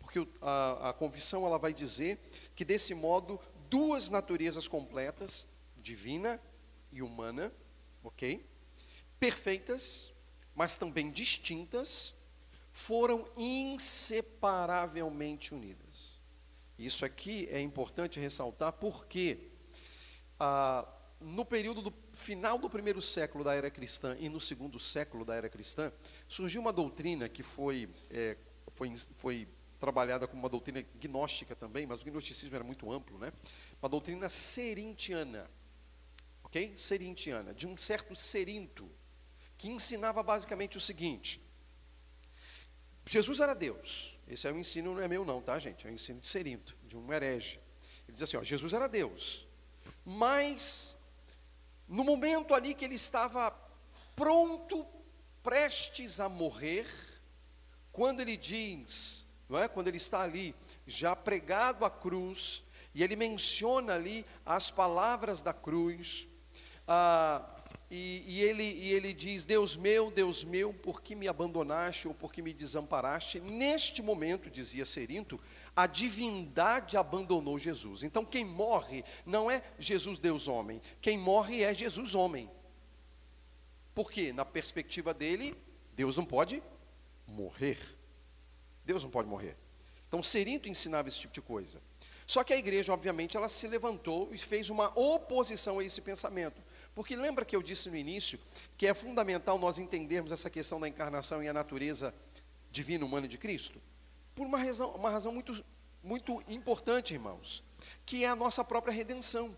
Porque 0.00 0.26
a, 0.42 0.90
a 0.90 0.92
confissão 0.92 1.46
ela 1.46 1.58
vai 1.58 1.72
dizer 1.72 2.18
que, 2.56 2.64
desse 2.64 2.94
modo, 2.94 3.38
duas 3.70 4.10
naturezas 4.10 4.66
completas, 4.66 5.46
divina 5.76 6.40
e 6.90 7.02
humana, 7.02 7.52
ok? 8.06 8.46
Perfeitas, 9.18 10.12
mas 10.54 10.78
também 10.78 11.10
distintas, 11.10 12.14
foram 12.72 13.24
inseparavelmente 13.36 15.52
unidas. 15.54 16.20
Isso 16.78 17.04
aqui 17.04 17.48
é 17.50 17.60
importante 17.60 18.20
ressaltar 18.20 18.72
porque 18.72 19.50
ah, 20.38 20.86
no 21.20 21.44
período 21.44 21.82
do 21.82 21.92
final 22.12 22.58
do 22.58 22.68
primeiro 22.68 23.00
século 23.00 23.42
da 23.42 23.54
era 23.54 23.70
cristã 23.70 24.16
e 24.20 24.28
no 24.28 24.40
segundo 24.40 24.78
século 24.78 25.24
da 25.24 25.34
era 25.34 25.48
cristã, 25.48 25.90
surgiu 26.28 26.60
uma 26.60 26.72
doutrina 26.72 27.28
que 27.28 27.42
foi, 27.42 27.88
é, 28.10 28.36
foi, 28.74 28.94
foi 29.14 29.48
trabalhada 29.78 30.26
como 30.26 30.42
uma 30.42 30.48
doutrina 30.48 30.84
gnóstica 31.00 31.56
também, 31.56 31.86
mas 31.86 32.02
o 32.02 32.04
gnosticismo 32.04 32.54
era 32.54 32.64
muito 32.64 32.90
amplo, 32.92 33.18
né? 33.18 33.32
Uma 33.80 33.88
doutrina 33.88 34.28
serintiana, 34.28 35.50
Serintiana, 36.74 37.52
de 37.52 37.66
um 37.66 37.76
certo 37.76 38.14
Serinto, 38.14 38.90
que 39.58 39.68
ensinava 39.68 40.22
basicamente 40.22 40.76
o 40.76 40.80
seguinte: 40.80 41.40
Jesus 43.04 43.40
era 43.40 43.54
Deus. 43.54 44.18
Esse 44.26 44.48
é 44.48 44.52
o 44.52 44.58
ensino, 44.58 44.94
não 44.94 45.02
é 45.02 45.08
meu 45.08 45.24
não, 45.24 45.40
tá, 45.40 45.58
gente? 45.58 45.86
É 45.86 45.90
o 45.90 45.92
ensino 45.92 46.20
de 46.20 46.28
Serinto, 46.28 46.76
de 46.84 46.96
um 46.96 47.12
herege. 47.12 47.60
Ele 48.06 48.12
diz 48.12 48.22
assim: 48.22 48.36
ó, 48.36 48.42
Jesus 48.42 48.72
era 48.72 48.88
Deus, 48.88 49.46
mas 50.04 50.96
no 51.88 52.02
momento 52.02 52.54
ali 52.54 52.74
que 52.74 52.84
ele 52.84 52.96
estava 52.96 53.50
pronto, 54.14 54.86
prestes 55.42 56.18
a 56.20 56.28
morrer, 56.28 56.86
quando 57.92 58.20
ele 58.20 58.36
diz, 58.36 59.26
não 59.48 59.58
é? 59.58 59.68
Quando 59.68 59.88
ele 59.88 59.96
está 59.96 60.22
ali 60.22 60.54
já 60.86 61.14
pregado 61.14 61.84
à 61.84 61.90
cruz, 61.90 62.64
e 62.96 63.02
ele 63.02 63.14
menciona 63.14 63.94
ali 63.94 64.24
as 64.44 64.70
palavras 64.70 65.42
da 65.42 65.52
cruz, 65.52 66.26
ah, 66.86 67.44
e, 67.90 68.24
e, 68.26 68.42
ele, 68.42 68.64
e 68.64 68.92
ele 68.92 69.12
diz: 69.12 69.44
Deus 69.44 69.76
meu, 69.76 70.10
Deus 70.10 70.44
meu, 70.44 70.72
por 70.72 71.00
que 71.00 71.14
me 71.14 71.28
abandonaste 71.28 72.08
ou 72.08 72.14
por 72.14 72.32
que 72.32 72.42
me 72.42 72.52
desamparaste? 72.52 73.40
Neste 73.40 74.02
momento, 74.02 74.50
dizia 74.50 74.84
Serinto, 74.84 75.40
a 75.74 75.86
divindade 75.86 76.96
abandonou 76.96 77.58
Jesus. 77.58 78.02
Então 78.02 78.24
quem 78.24 78.44
morre 78.44 79.04
não 79.24 79.50
é 79.50 79.62
Jesus 79.78 80.18
Deus 80.18 80.48
homem, 80.48 80.80
quem 81.00 81.16
morre 81.16 81.62
é 81.62 81.72
Jesus 81.72 82.14
homem. 82.14 82.50
Porque 83.94 84.32
na 84.32 84.44
perspectiva 84.44 85.14
dele, 85.14 85.56
Deus 85.94 86.16
não 86.16 86.24
pode 86.24 86.62
morrer. 87.26 87.78
Deus 88.84 89.02
não 89.02 89.10
pode 89.10 89.28
morrer. 89.28 89.56
Então 90.08 90.22
Serinto 90.22 90.68
ensinava 90.68 91.08
esse 91.08 91.20
tipo 91.20 91.34
de 91.34 91.40
coisa. 91.40 91.80
Só 92.26 92.42
que 92.42 92.52
a 92.52 92.58
igreja, 92.58 92.92
obviamente, 92.92 93.36
ela 93.36 93.48
se 93.48 93.68
levantou 93.68 94.28
e 94.32 94.38
fez 94.38 94.68
uma 94.68 94.92
oposição 94.98 95.78
a 95.78 95.84
esse 95.84 96.00
pensamento. 96.00 96.60
Porque 96.96 97.14
lembra 97.14 97.44
que 97.44 97.54
eu 97.54 97.62
disse 97.62 97.90
no 97.90 97.96
início 97.96 98.40
que 98.78 98.86
é 98.86 98.94
fundamental 98.94 99.58
nós 99.58 99.78
entendermos 99.78 100.32
essa 100.32 100.48
questão 100.48 100.80
da 100.80 100.88
encarnação 100.88 101.42
e 101.42 101.48
a 101.48 101.52
natureza 101.52 102.12
divina 102.70 103.04
humana 103.04 103.28
de 103.28 103.36
Cristo? 103.36 103.78
Por 104.34 104.46
uma 104.46 104.56
razão, 104.56 104.96
uma 104.96 105.10
razão 105.10 105.30
muito, 105.30 105.62
muito 106.02 106.42
importante, 106.48 107.12
irmãos, 107.12 107.62
que 108.06 108.24
é 108.24 108.28
a 108.28 108.34
nossa 108.34 108.64
própria 108.64 108.94
redenção. 108.94 109.54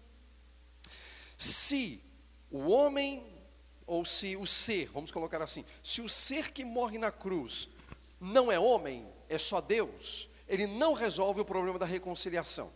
Se 1.36 2.02
o 2.50 2.70
homem, 2.70 3.24
ou 3.86 4.04
se 4.04 4.36
o 4.36 4.44
ser, 4.44 4.88
vamos 4.88 5.12
colocar 5.12 5.40
assim, 5.40 5.64
se 5.80 6.00
o 6.00 6.08
ser 6.08 6.50
que 6.50 6.64
morre 6.64 6.98
na 6.98 7.12
cruz 7.12 7.68
não 8.20 8.50
é 8.50 8.58
homem, 8.58 9.06
é 9.28 9.38
só 9.38 9.60
Deus, 9.60 10.28
ele 10.48 10.66
não 10.66 10.92
resolve 10.92 11.40
o 11.40 11.44
problema 11.44 11.78
da 11.78 11.86
reconciliação. 11.86 12.72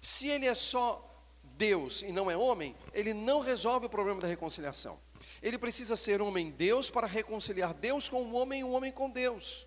Se 0.00 0.28
ele 0.28 0.46
é 0.46 0.54
só 0.54 1.15
Deus 1.56 2.02
e 2.02 2.12
não 2.12 2.30
é 2.30 2.36
homem, 2.36 2.76
ele 2.92 3.14
não 3.14 3.40
resolve 3.40 3.86
o 3.86 3.90
problema 3.90 4.20
da 4.20 4.28
reconciliação. 4.28 5.00
Ele 5.42 5.58
precisa 5.58 5.96
ser 5.96 6.20
homem-Deus 6.20 6.90
para 6.90 7.06
reconciliar 7.06 7.72
Deus 7.74 8.08
com 8.08 8.22
o 8.22 8.34
homem 8.34 8.60
e 8.60 8.64
o 8.64 8.70
homem 8.70 8.92
com 8.92 9.10
Deus. 9.10 9.66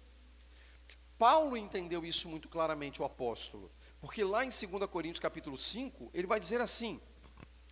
Paulo 1.17 1.57
entendeu 1.57 2.05
isso 2.05 2.29
muito 2.29 2.47
claramente, 2.47 3.01
o 3.01 3.05
apóstolo, 3.05 3.69
porque 3.99 4.23
lá 4.23 4.45
em 4.45 4.49
2 4.49 4.61
Coríntios 4.89 5.19
capítulo 5.19 5.57
5, 5.57 6.11
ele 6.13 6.27
vai 6.27 6.39
dizer 6.39 6.61
assim: 6.61 7.01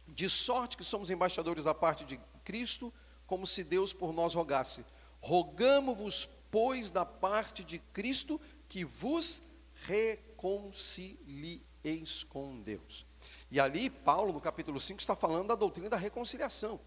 de 0.07 0.29
sorte 0.29 0.75
que 0.75 0.83
somos 0.83 1.09
embaixadores 1.09 1.63
da 1.63 1.73
parte 1.73 2.03
de 2.03 2.19
Cristo, 2.43 2.93
como 3.25 3.47
se 3.47 3.63
Deus 3.63 3.93
por 3.93 4.11
nós 4.11 4.35
rogasse. 4.35 4.85
Rogamo-vos, 5.21 6.27
pois, 6.51 6.91
da 6.91 7.05
parte 7.05 7.63
de 7.63 7.79
Cristo, 7.79 8.41
que 8.67 8.83
vos 8.83 9.43
reconcilieis 9.85 12.25
com 12.25 12.61
Deus. 12.61 13.06
E 13.49 13.59
ali, 13.59 13.89
Paulo, 13.89 14.33
no 14.33 14.41
capítulo 14.41 14.79
5, 14.79 14.99
está 14.99 15.15
falando 15.15 15.47
da 15.47 15.55
doutrina 15.55 15.89
da 15.89 15.95
reconciliação. 15.95 16.79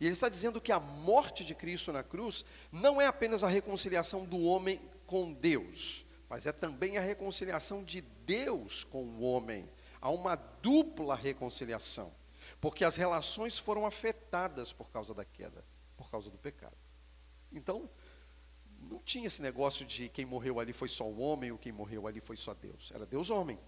E 0.00 0.04
ele 0.04 0.14
está 0.14 0.28
dizendo 0.28 0.60
que 0.60 0.72
a 0.72 0.80
morte 0.80 1.44
de 1.44 1.54
Cristo 1.54 1.92
na 1.92 2.02
cruz 2.02 2.44
não 2.72 3.00
é 3.00 3.06
apenas 3.06 3.44
a 3.44 3.48
reconciliação 3.48 4.24
do 4.24 4.42
homem 4.42 4.80
com 5.06 5.32
Deus, 5.32 6.04
mas 6.28 6.46
é 6.46 6.52
também 6.52 6.98
a 6.98 7.00
reconciliação 7.00 7.84
de 7.84 8.00
Deus 8.00 8.82
com 8.82 9.04
o 9.04 9.22
homem. 9.22 9.68
Há 10.00 10.10
uma 10.10 10.34
dupla 10.34 11.14
reconciliação, 11.14 12.12
porque 12.60 12.84
as 12.84 12.96
relações 12.96 13.58
foram 13.58 13.86
afetadas 13.86 14.72
por 14.72 14.90
causa 14.90 15.14
da 15.14 15.24
queda, 15.24 15.64
por 15.96 16.10
causa 16.10 16.30
do 16.30 16.38
pecado. 16.38 16.76
Então, 17.52 17.88
não 18.80 18.98
tinha 18.98 19.26
esse 19.26 19.40
negócio 19.40 19.86
de 19.86 20.08
quem 20.08 20.24
morreu 20.24 20.58
ali 20.58 20.72
foi 20.72 20.88
só 20.88 21.04
o 21.04 21.18
homem 21.20 21.52
ou 21.52 21.58
quem 21.58 21.72
morreu 21.72 22.06
ali 22.06 22.20
foi 22.20 22.36
só 22.36 22.54
Deus. 22.54 22.90
Era 22.92 23.06
Deus 23.06 23.30
homem. 23.30 23.58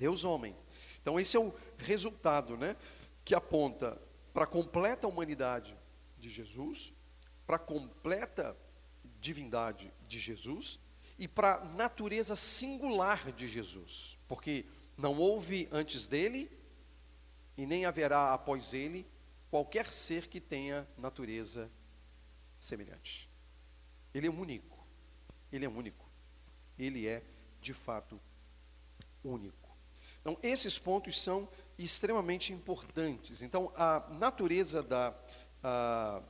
Deus 0.00 0.24
homem. 0.24 0.56
Então 1.02 1.20
esse 1.20 1.36
é 1.36 1.40
o 1.40 1.54
resultado, 1.76 2.56
né, 2.56 2.74
que 3.22 3.34
aponta 3.34 4.00
para 4.32 4.44
a 4.44 4.46
completa 4.46 5.06
humanidade 5.06 5.76
de 6.18 6.30
Jesus, 6.30 6.94
para 7.46 7.56
a 7.56 7.58
completa 7.58 8.56
divindade 9.20 9.92
de 10.08 10.18
Jesus 10.18 10.80
e 11.18 11.28
para 11.28 11.56
a 11.56 11.64
natureza 11.66 12.34
singular 12.34 13.30
de 13.32 13.46
Jesus, 13.46 14.18
porque 14.26 14.64
não 14.96 15.18
houve 15.18 15.68
antes 15.70 16.06
dele 16.06 16.50
e 17.58 17.66
nem 17.66 17.84
haverá 17.84 18.32
após 18.32 18.72
ele 18.72 19.06
qualquer 19.50 19.92
ser 19.92 20.28
que 20.28 20.40
tenha 20.40 20.88
natureza 20.96 21.70
semelhante. 22.58 23.28
Ele 24.14 24.28
é 24.28 24.30
único. 24.30 24.78
Ele 25.52 25.66
é 25.66 25.68
único. 25.68 26.08
Ele 26.78 27.06
é, 27.06 27.22
de 27.60 27.74
fato, 27.74 28.18
único. 29.22 29.59
Então, 30.20 30.38
esses 30.42 30.78
pontos 30.78 31.20
são 31.20 31.48
extremamente 31.78 32.52
importantes. 32.52 33.42
Então, 33.42 33.72
a 33.74 34.06
natureza 34.10 34.82
da, 34.82 35.14
a, 35.62 36.22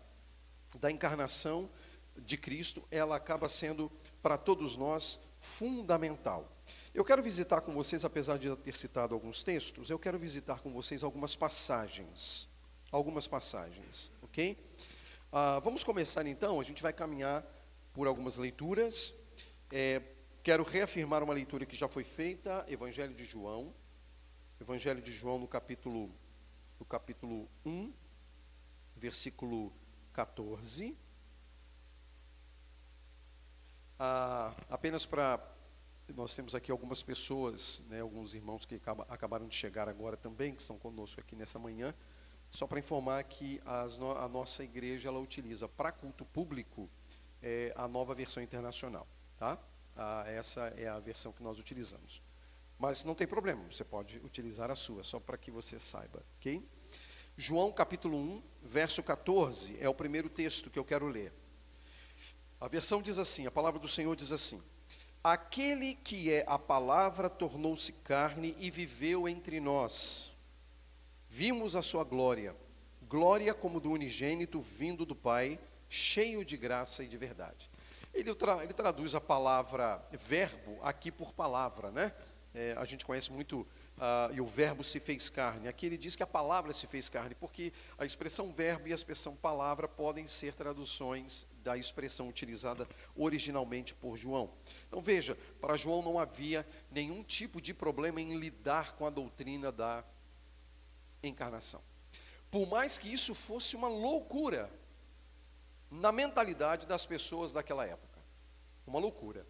da 0.78 0.90
encarnação 0.90 1.68
de 2.16 2.36
Cristo, 2.36 2.82
ela 2.90 3.16
acaba 3.16 3.48
sendo, 3.48 3.90
para 4.22 4.36
todos 4.36 4.76
nós, 4.76 5.18
fundamental. 5.38 6.50
Eu 6.94 7.04
quero 7.04 7.22
visitar 7.22 7.60
com 7.60 7.72
vocês, 7.72 8.04
apesar 8.04 8.38
de 8.38 8.54
ter 8.56 8.76
citado 8.76 9.14
alguns 9.14 9.42
textos, 9.42 9.90
eu 9.90 9.98
quero 9.98 10.18
visitar 10.18 10.60
com 10.60 10.72
vocês 10.72 11.02
algumas 11.02 11.34
passagens. 11.34 12.48
Algumas 12.92 13.26
passagens, 13.28 14.10
ok? 14.22 14.56
Ah, 15.32 15.60
vamos 15.60 15.84
começar 15.84 16.26
então, 16.26 16.60
a 16.60 16.64
gente 16.64 16.82
vai 16.82 16.92
caminhar 16.92 17.44
por 17.92 18.08
algumas 18.08 18.36
leituras. 18.36 19.14
É, 19.70 20.02
quero 20.42 20.64
reafirmar 20.64 21.22
uma 21.22 21.32
leitura 21.32 21.64
que 21.64 21.76
já 21.76 21.86
foi 21.86 22.02
feita, 22.02 22.64
Evangelho 22.68 23.14
de 23.14 23.24
João. 23.24 23.72
Evangelho 24.60 25.00
de 25.00 25.10
João 25.10 25.38
no 25.38 25.48
capítulo, 25.48 26.10
no 26.78 26.84
capítulo 26.84 27.48
1, 27.64 27.90
versículo 28.94 29.72
14. 30.12 30.94
Ah, 33.98 34.54
apenas 34.68 35.06
para. 35.06 35.40
Nós 36.14 36.34
temos 36.34 36.54
aqui 36.54 36.70
algumas 36.70 37.02
pessoas, 37.02 37.82
né, 37.88 38.00
alguns 38.00 38.34
irmãos 38.34 38.66
que 38.66 38.74
acaba, 38.74 39.06
acabaram 39.08 39.48
de 39.48 39.54
chegar 39.54 39.88
agora 39.88 40.16
também, 40.16 40.54
que 40.54 40.60
estão 40.60 40.76
conosco 40.76 41.20
aqui 41.22 41.34
nessa 41.34 41.58
manhã. 41.58 41.94
Só 42.50 42.66
para 42.66 42.80
informar 42.80 43.24
que 43.24 43.62
as, 43.64 43.98
a 43.98 44.28
nossa 44.28 44.62
igreja 44.62 45.08
ela 45.08 45.20
utiliza 45.20 45.68
para 45.68 45.90
culto 45.90 46.26
público 46.26 46.90
é, 47.40 47.72
a 47.76 47.88
nova 47.88 48.14
versão 48.14 48.42
internacional. 48.42 49.06
Tá? 49.38 49.58
Ah, 49.96 50.24
essa 50.26 50.66
é 50.76 50.86
a 50.86 50.98
versão 50.98 51.32
que 51.32 51.42
nós 51.42 51.58
utilizamos. 51.58 52.22
Mas 52.80 53.04
não 53.04 53.14
tem 53.14 53.26
problema, 53.26 53.62
você 53.70 53.84
pode 53.84 54.16
utilizar 54.24 54.70
a 54.70 54.74
sua, 54.74 55.04
só 55.04 55.20
para 55.20 55.36
que 55.36 55.50
você 55.50 55.78
saiba, 55.78 56.24
ok? 56.38 56.66
João 57.36 57.70
capítulo 57.70 58.16
1, 58.16 58.42
verso 58.62 59.02
14, 59.02 59.76
é 59.78 59.86
o 59.86 59.94
primeiro 59.94 60.30
texto 60.30 60.70
que 60.70 60.78
eu 60.78 60.84
quero 60.84 61.06
ler. 61.06 61.30
A 62.58 62.68
versão 62.68 63.02
diz 63.02 63.18
assim: 63.18 63.46
a 63.46 63.50
palavra 63.50 63.78
do 63.78 63.86
Senhor 63.86 64.16
diz 64.16 64.32
assim: 64.32 64.62
Aquele 65.22 65.94
que 65.94 66.32
é 66.32 66.42
a 66.46 66.58
palavra 66.58 67.28
tornou-se 67.28 67.92
carne 67.92 68.56
e 68.58 68.70
viveu 68.70 69.28
entre 69.28 69.60
nós. 69.60 70.34
Vimos 71.28 71.76
a 71.76 71.82
sua 71.82 72.02
glória, 72.02 72.56
glória 73.02 73.52
como 73.52 73.78
do 73.78 73.90
unigênito 73.90 74.58
vindo 74.58 75.04
do 75.04 75.14
Pai, 75.14 75.60
cheio 75.86 76.46
de 76.46 76.56
graça 76.56 77.04
e 77.04 77.08
de 77.08 77.18
verdade. 77.18 77.70
Ele, 78.12 78.34
tra 78.34 78.64
ele 78.64 78.72
traduz 78.72 79.14
a 79.14 79.20
palavra 79.20 80.02
verbo 80.10 80.78
aqui 80.82 81.12
por 81.12 81.32
palavra, 81.32 81.90
né? 81.90 82.12
É, 82.54 82.74
a 82.76 82.84
gente 82.84 83.04
conhece 83.04 83.30
muito, 83.32 83.60
uh, 83.60 84.32
e 84.32 84.40
o 84.40 84.46
verbo 84.46 84.82
se 84.82 84.98
fez 84.98 85.28
carne. 85.30 85.68
Aqui 85.68 85.86
ele 85.86 85.96
diz 85.96 86.16
que 86.16 86.22
a 86.22 86.26
palavra 86.26 86.72
se 86.72 86.86
fez 86.86 87.08
carne, 87.08 87.34
porque 87.34 87.72
a 87.96 88.04
expressão 88.04 88.52
verbo 88.52 88.88
e 88.88 88.92
a 88.92 88.94
expressão 88.94 89.36
palavra 89.36 89.86
podem 89.86 90.26
ser 90.26 90.54
traduções 90.54 91.46
da 91.62 91.76
expressão 91.76 92.28
utilizada 92.28 92.88
originalmente 93.14 93.94
por 93.94 94.16
João. 94.16 94.50
Então 94.88 95.00
veja, 95.00 95.36
para 95.60 95.76
João 95.76 96.02
não 96.02 96.18
havia 96.18 96.66
nenhum 96.90 97.22
tipo 97.22 97.60
de 97.60 97.72
problema 97.72 98.20
em 98.20 98.36
lidar 98.36 98.96
com 98.96 99.06
a 99.06 99.10
doutrina 99.10 99.70
da 99.70 100.04
encarnação. 101.22 101.82
Por 102.50 102.68
mais 102.68 102.98
que 102.98 103.12
isso 103.12 103.34
fosse 103.34 103.76
uma 103.76 103.88
loucura 103.88 104.68
na 105.90 106.10
mentalidade 106.10 106.86
das 106.86 107.06
pessoas 107.06 107.52
daquela 107.52 107.86
época. 107.86 108.18
Uma 108.86 108.98
loucura. 108.98 109.46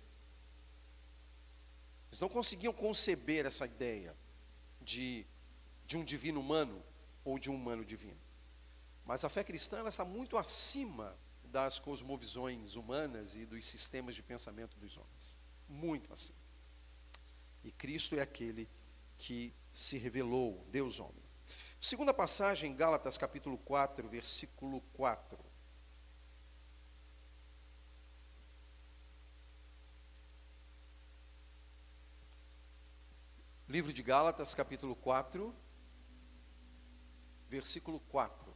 Eles 2.11 2.21
não 2.21 2.29
conseguiam 2.29 2.73
conceber 2.73 3.47
essa 3.47 3.65
ideia 3.65 4.17
de, 4.81 5.25
de 5.87 5.97
um 5.97 6.05
divino 6.05 6.41
humano 6.41 6.83
ou 7.25 7.39
de 7.39 7.51
um 7.51 7.55
humano 7.55 7.85
divino. 7.85 8.21
Mas 9.05 9.25
a 9.25 9.29
fé 9.29 9.45
cristã 9.45 9.87
está 9.87 10.05
muito 10.05 10.37
acima 10.37 11.17
das 11.45 11.79
cosmovisões 11.79 12.77
humanas 12.77 13.37
e 13.37 13.45
dos 13.45 13.65
sistemas 13.65 14.15
de 14.15 14.23
pensamento 14.23 14.77
dos 14.79 14.97
homens. 14.97 15.37
Muito 15.69 16.13
acima. 16.13 16.39
E 17.63 17.71
Cristo 17.71 18.15
é 18.17 18.21
aquele 18.21 18.69
que 19.19 19.55
se 19.73 19.99
revelou, 19.99 20.67
Deus 20.71 20.99
homem. 20.99 21.23
Segunda 21.81 22.13
passagem, 22.13 22.75
Gálatas 22.75 23.17
capítulo 23.17 23.59
4, 23.59 24.09
versículo 24.09 24.81
4. 24.95 25.50
Livro 33.71 33.93
de 33.93 34.03
Gálatas, 34.03 34.53
capítulo 34.53 34.97
4, 34.97 35.55
versículo 37.49 38.01
4. 38.01 38.53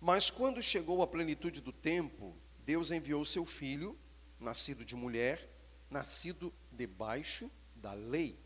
Mas 0.00 0.28
quando 0.28 0.60
chegou 0.60 1.02
a 1.02 1.06
plenitude 1.06 1.60
do 1.60 1.72
tempo, 1.72 2.36
Deus 2.64 2.90
enviou 2.90 3.24
seu 3.24 3.46
filho, 3.46 3.96
nascido 4.40 4.84
de 4.84 4.96
mulher, 4.96 5.48
nascido 5.88 6.52
debaixo 6.72 7.48
da 7.76 7.92
lei. 7.92 8.36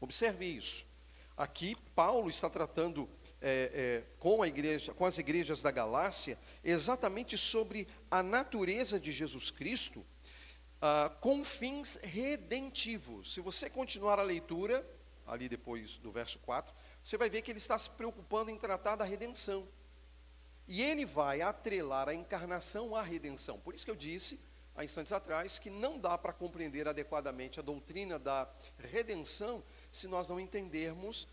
Observe 0.00 0.46
isso. 0.46 0.86
Aqui 1.36 1.74
Paulo 1.92 2.30
está 2.30 2.48
tratando 2.48 3.10
é, 3.40 4.04
é, 4.06 4.16
com 4.20 4.44
a 4.44 4.46
igreja, 4.46 4.94
com 4.94 5.04
as 5.04 5.18
igrejas 5.18 5.60
da 5.60 5.72
Galácia, 5.72 6.38
exatamente 6.62 7.36
sobre 7.36 7.88
a 8.08 8.22
natureza 8.22 9.00
de 9.00 9.10
Jesus 9.10 9.50
Cristo 9.50 10.06
uh, 10.80 11.10
com 11.20 11.44
fins 11.44 11.98
redentivos. 12.02 13.34
Se 13.34 13.40
você 13.40 13.68
continuar 13.68 14.18
a 14.18 14.22
leitura, 14.22 14.86
ali 15.26 15.48
depois 15.48 15.98
do 15.98 16.10
verso 16.10 16.38
4, 16.40 16.74
você 17.02 17.16
vai 17.16 17.30
ver 17.30 17.42
que 17.42 17.50
ele 17.50 17.58
está 17.58 17.78
se 17.78 17.90
preocupando 17.90 18.50
em 18.50 18.56
tratar 18.56 18.96
da 18.96 19.04
redenção. 19.04 19.68
E 20.66 20.82
ele 20.82 21.04
vai 21.04 21.40
atrelar 21.40 22.08
a 22.08 22.14
encarnação 22.14 22.94
à 22.94 23.02
redenção. 23.02 23.58
Por 23.58 23.74
isso 23.74 23.84
que 23.84 23.90
eu 23.90 23.96
disse, 23.96 24.40
há 24.74 24.84
instantes 24.84 25.12
atrás, 25.12 25.58
que 25.58 25.68
não 25.68 25.98
dá 25.98 26.16
para 26.16 26.32
compreender 26.32 26.86
adequadamente 26.86 27.58
a 27.58 27.62
doutrina 27.62 28.18
da 28.18 28.48
redenção 28.78 29.62
se 29.90 30.06
nós 30.06 30.28
não 30.28 30.38
entendermos. 30.38 31.26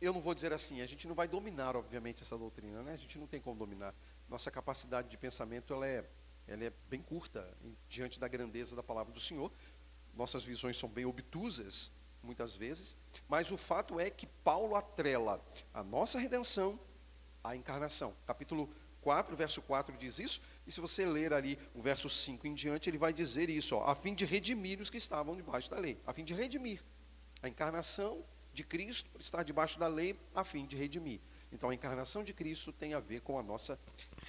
Eu 0.00 0.12
não 0.12 0.20
vou 0.20 0.34
dizer 0.34 0.52
assim, 0.52 0.80
a 0.80 0.86
gente 0.86 1.06
não 1.06 1.14
vai 1.14 1.28
dominar, 1.28 1.76
obviamente, 1.76 2.22
essa 2.22 2.36
doutrina, 2.36 2.82
né? 2.82 2.92
A 2.92 2.96
gente 2.96 3.16
não 3.16 3.26
tem 3.26 3.40
como 3.40 3.56
dominar. 3.56 3.94
Nossa 4.28 4.50
capacidade 4.50 5.08
de 5.08 5.16
pensamento 5.16 5.72
ela 5.72 5.86
é 5.86 6.04
ela 6.46 6.64
é 6.64 6.72
bem 6.88 7.00
curta 7.00 7.46
diante 7.88 8.20
da 8.20 8.28
grandeza 8.28 8.76
da 8.76 8.82
palavra 8.82 9.12
do 9.12 9.20
Senhor. 9.20 9.50
Nossas 10.14 10.44
visões 10.44 10.76
são 10.76 10.88
bem 10.88 11.04
obtusas, 11.04 11.90
muitas 12.22 12.56
vezes, 12.56 12.96
mas 13.28 13.50
o 13.50 13.56
fato 13.56 14.00
é 14.00 14.10
que 14.10 14.26
Paulo 14.26 14.74
atrela 14.74 15.44
a 15.72 15.82
nossa 15.82 16.18
redenção 16.18 16.80
à 17.42 17.54
encarnação. 17.54 18.16
Capítulo 18.26 18.68
4, 19.02 19.36
verso 19.36 19.60
4 19.60 19.96
diz 19.98 20.18
isso, 20.18 20.40
e 20.66 20.72
se 20.72 20.80
você 20.80 21.04
ler 21.04 21.32
ali 21.34 21.58
o 21.74 21.82
verso 21.82 22.08
5 22.08 22.46
em 22.46 22.54
diante, 22.54 22.88
ele 22.88 22.96
vai 22.96 23.12
dizer 23.12 23.50
isso, 23.50 23.76
ó, 23.76 23.84
a 23.84 23.94
fim 23.94 24.14
de 24.14 24.24
redimir 24.24 24.80
os 24.80 24.88
que 24.88 24.96
estavam 24.96 25.36
debaixo 25.36 25.70
da 25.70 25.78
lei, 25.78 26.00
a 26.06 26.12
fim 26.14 26.24
de 26.24 26.32
redimir. 26.32 26.82
A 27.42 27.48
encarnação 27.48 28.24
de 28.54 28.64
Cristo 28.64 29.10
está 29.18 29.42
debaixo 29.42 29.78
da 29.78 29.88
lei, 29.88 30.18
a 30.34 30.42
fim 30.42 30.64
de 30.64 30.76
redimir. 30.76 31.20
Então 31.52 31.68
a 31.68 31.74
encarnação 31.74 32.24
de 32.24 32.32
Cristo 32.32 32.72
tem 32.72 32.94
a 32.94 33.00
ver 33.00 33.20
com 33.20 33.38
a 33.38 33.42
nossa 33.42 33.78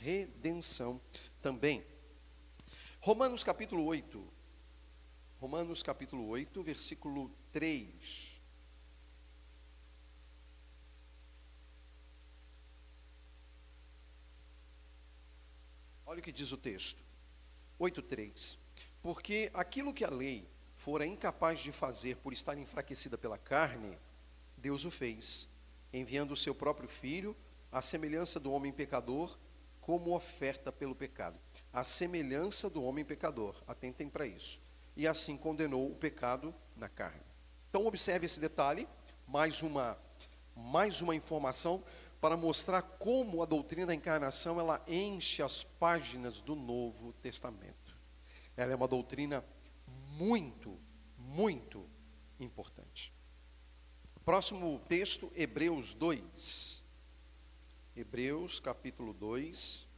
redenção 0.02 1.00
também. 1.42 1.86
Romanos 3.06 3.44
capítulo 3.44 3.86
8. 3.86 4.34
Romanos 5.40 5.84
capítulo 5.84 6.28
8, 6.28 6.64
versículo 6.64 7.32
3. 7.52 8.42
Olha 16.04 16.20
o 16.20 16.24
que 16.24 16.32
diz 16.32 16.52
o 16.52 16.58
texto. 16.58 17.04
8:3. 17.78 18.58
Porque 19.04 19.52
aquilo 19.54 19.94
que 19.94 20.04
a 20.04 20.10
lei 20.10 20.50
fora 20.74 21.06
incapaz 21.06 21.60
de 21.60 21.72
fazer 21.72 22.18
por 22.18 22.34
estar 22.34 22.58
enfraquecida 22.58 23.20
pela 23.20 23.38
carne, 23.38 24.00
Deus 24.58 24.84
o 24.84 24.90
fez, 24.90 25.48
enviando 25.94 26.32
o 26.32 26.36
seu 26.36 26.56
próprio 26.56 26.90
filho, 26.90 27.38
à 27.72 27.84
semelhança 27.84 28.40
do 28.40 28.52
homem 28.52 28.74
pecador, 28.74 29.38
como 29.80 30.16
oferta 30.16 30.72
pelo 30.72 30.96
pecado, 30.96 31.40
à 31.76 31.84
semelhança 31.84 32.70
do 32.70 32.82
homem 32.82 33.04
pecador. 33.04 33.62
Atentem 33.68 34.10
para 34.10 34.26
isso. 34.26 34.62
E 34.96 35.06
assim 35.06 35.36
condenou 35.36 35.92
o 35.92 35.96
pecado 35.96 36.56
na 36.78 36.88
carne. 36.88 37.22
Então 37.70 37.86
observe 37.86 38.26
esse 38.26 38.40
detalhe, 38.40 38.88
mais 39.28 39.62
uma 39.62 39.98
mais 40.56 41.02
uma 41.02 41.14
informação 41.14 41.84
para 42.22 42.38
mostrar 42.38 42.82
como 42.82 43.44
a 43.44 43.46
doutrina 43.46 43.88
da 43.88 43.94
encarnação 43.94 44.58
ela 44.58 44.82
enche 44.88 45.44
as 45.44 45.66
páginas 45.66 46.42
do 46.42 46.56
Novo 46.56 47.12
Testamento. 47.22 47.94
Ela 48.56 48.72
é 48.72 48.76
uma 48.76 48.88
doutrina 48.88 49.44
muito, 50.18 50.80
muito 51.18 51.86
importante. 52.40 53.14
Próximo 54.24 54.80
texto, 54.88 55.30
Hebreus 55.36 55.94
2. 55.94 56.86
Hebreus 57.98 58.62
capítulo 58.62 59.14
2. 59.14 59.95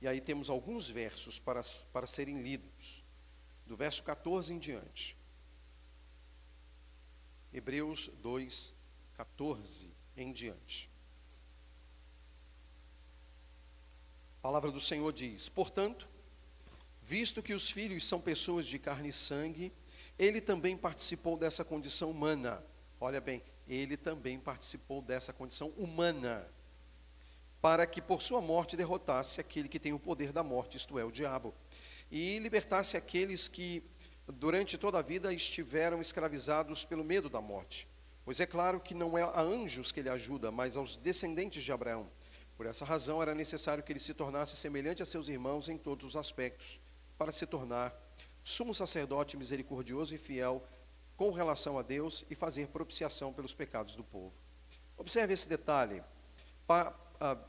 E 0.00 0.08
aí 0.08 0.20
temos 0.20 0.50
alguns 0.50 0.88
versos 0.88 1.38
para, 1.38 1.60
para 1.92 2.06
serem 2.06 2.42
lidos, 2.42 3.04
do 3.66 3.76
verso 3.76 4.02
14 4.02 4.52
em 4.52 4.58
diante. 4.58 5.16
Hebreus 7.52 8.10
2, 8.20 8.74
14 9.14 9.90
em 10.16 10.32
diante. 10.32 10.90
A 14.38 14.42
palavra 14.42 14.70
do 14.70 14.80
Senhor 14.80 15.12
diz: 15.12 15.48
Portanto, 15.48 16.08
visto 17.00 17.42
que 17.42 17.54
os 17.54 17.70
filhos 17.70 18.06
são 18.06 18.20
pessoas 18.20 18.66
de 18.66 18.78
carne 18.78 19.08
e 19.08 19.12
sangue, 19.12 19.72
ele 20.18 20.40
também 20.40 20.76
participou 20.76 21.36
dessa 21.36 21.64
condição 21.64 22.10
humana. 22.10 22.62
Olha 23.00 23.20
bem, 23.20 23.42
ele 23.66 23.96
também 23.96 24.38
participou 24.38 25.00
dessa 25.00 25.32
condição 25.32 25.68
humana, 25.70 26.46
para 27.64 27.86
que 27.86 28.02
por 28.02 28.20
sua 28.20 28.42
morte 28.42 28.76
derrotasse 28.76 29.40
aquele 29.40 29.70
que 29.70 29.80
tem 29.80 29.94
o 29.94 29.98
poder 29.98 30.34
da 30.34 30.42
morte, 30.42 30.76
isto 30.76 30.98
é, 30.98 31.04
o 31.06 31.10
diabo, 31.10 31.54
e 32.10 32.38
libertasse 32.40 32.94
aqueles 32.94 33.48
que 33.48 33.82
durante 34.26 34.76
toda 34.76 34.98
a 34.98 35.02
vida 35.02 35.32
estiveram 35.32 35.98
escravizados 35.98 36.84
pelo 36.84 37.02
medo 37.02 37.30
da 37.30 37.40
morte. 37.40 37.88
Pois 38.22 38.38
é 38.38 38.44
claro 38.44 38.80
que 38.80 38.92
não 38.92 39.16
é 39.16 39.22
a 39.22 39.40
anjos 39.40 39.92
que 39.92 40.00
ele 40.00 40.10
ajuda, 40.10 40.52
mas 40.52 40.76
aos 40.76 40.96
descendentes 40.96 41.64
de 41.64 41.72
Abraão. 41.72 42.10
Por 42.54 42.66
essa 42.66 42.84
razão 42.84 43.22
era 43.22 43.34
necessário 43.34 43.82
que 43.82 43.90
ele 43.90 43.98
se 43.98 44.12
tornasse 44.12 44.56
semelhante 44.56 45.02
a 45.02 45.06
seus 45.06 45.30
irmãos 45.30 45.70
em 45.70 45.78
todos 45.78 46.04
os 46.04 46.16
aspectos, 46.16 46.82
para 47.16 47.32
se 47.32 47.46
tornar 47.46 47.98
sumo 48.42 48.74
sacerdote 48.74 49.38
misericordioso 49.38 50.14
e 50.14 50.18
fiel 50.18 50.62
com 51.16 51.30
relação 51.30 51.78
a 51.78 51.82
Deus 51.82 52.26
e 52.28 52.34
fazer 52.34 52.68
propiciação 52.68 53.32
pelos 53.32 53.54
pecados 53.54 53.96
do 53.96 54.04
povo. 54.04 54.34
Observe 54.98 55.32
esse 55.32 55.48
detalhe 55.48 56.04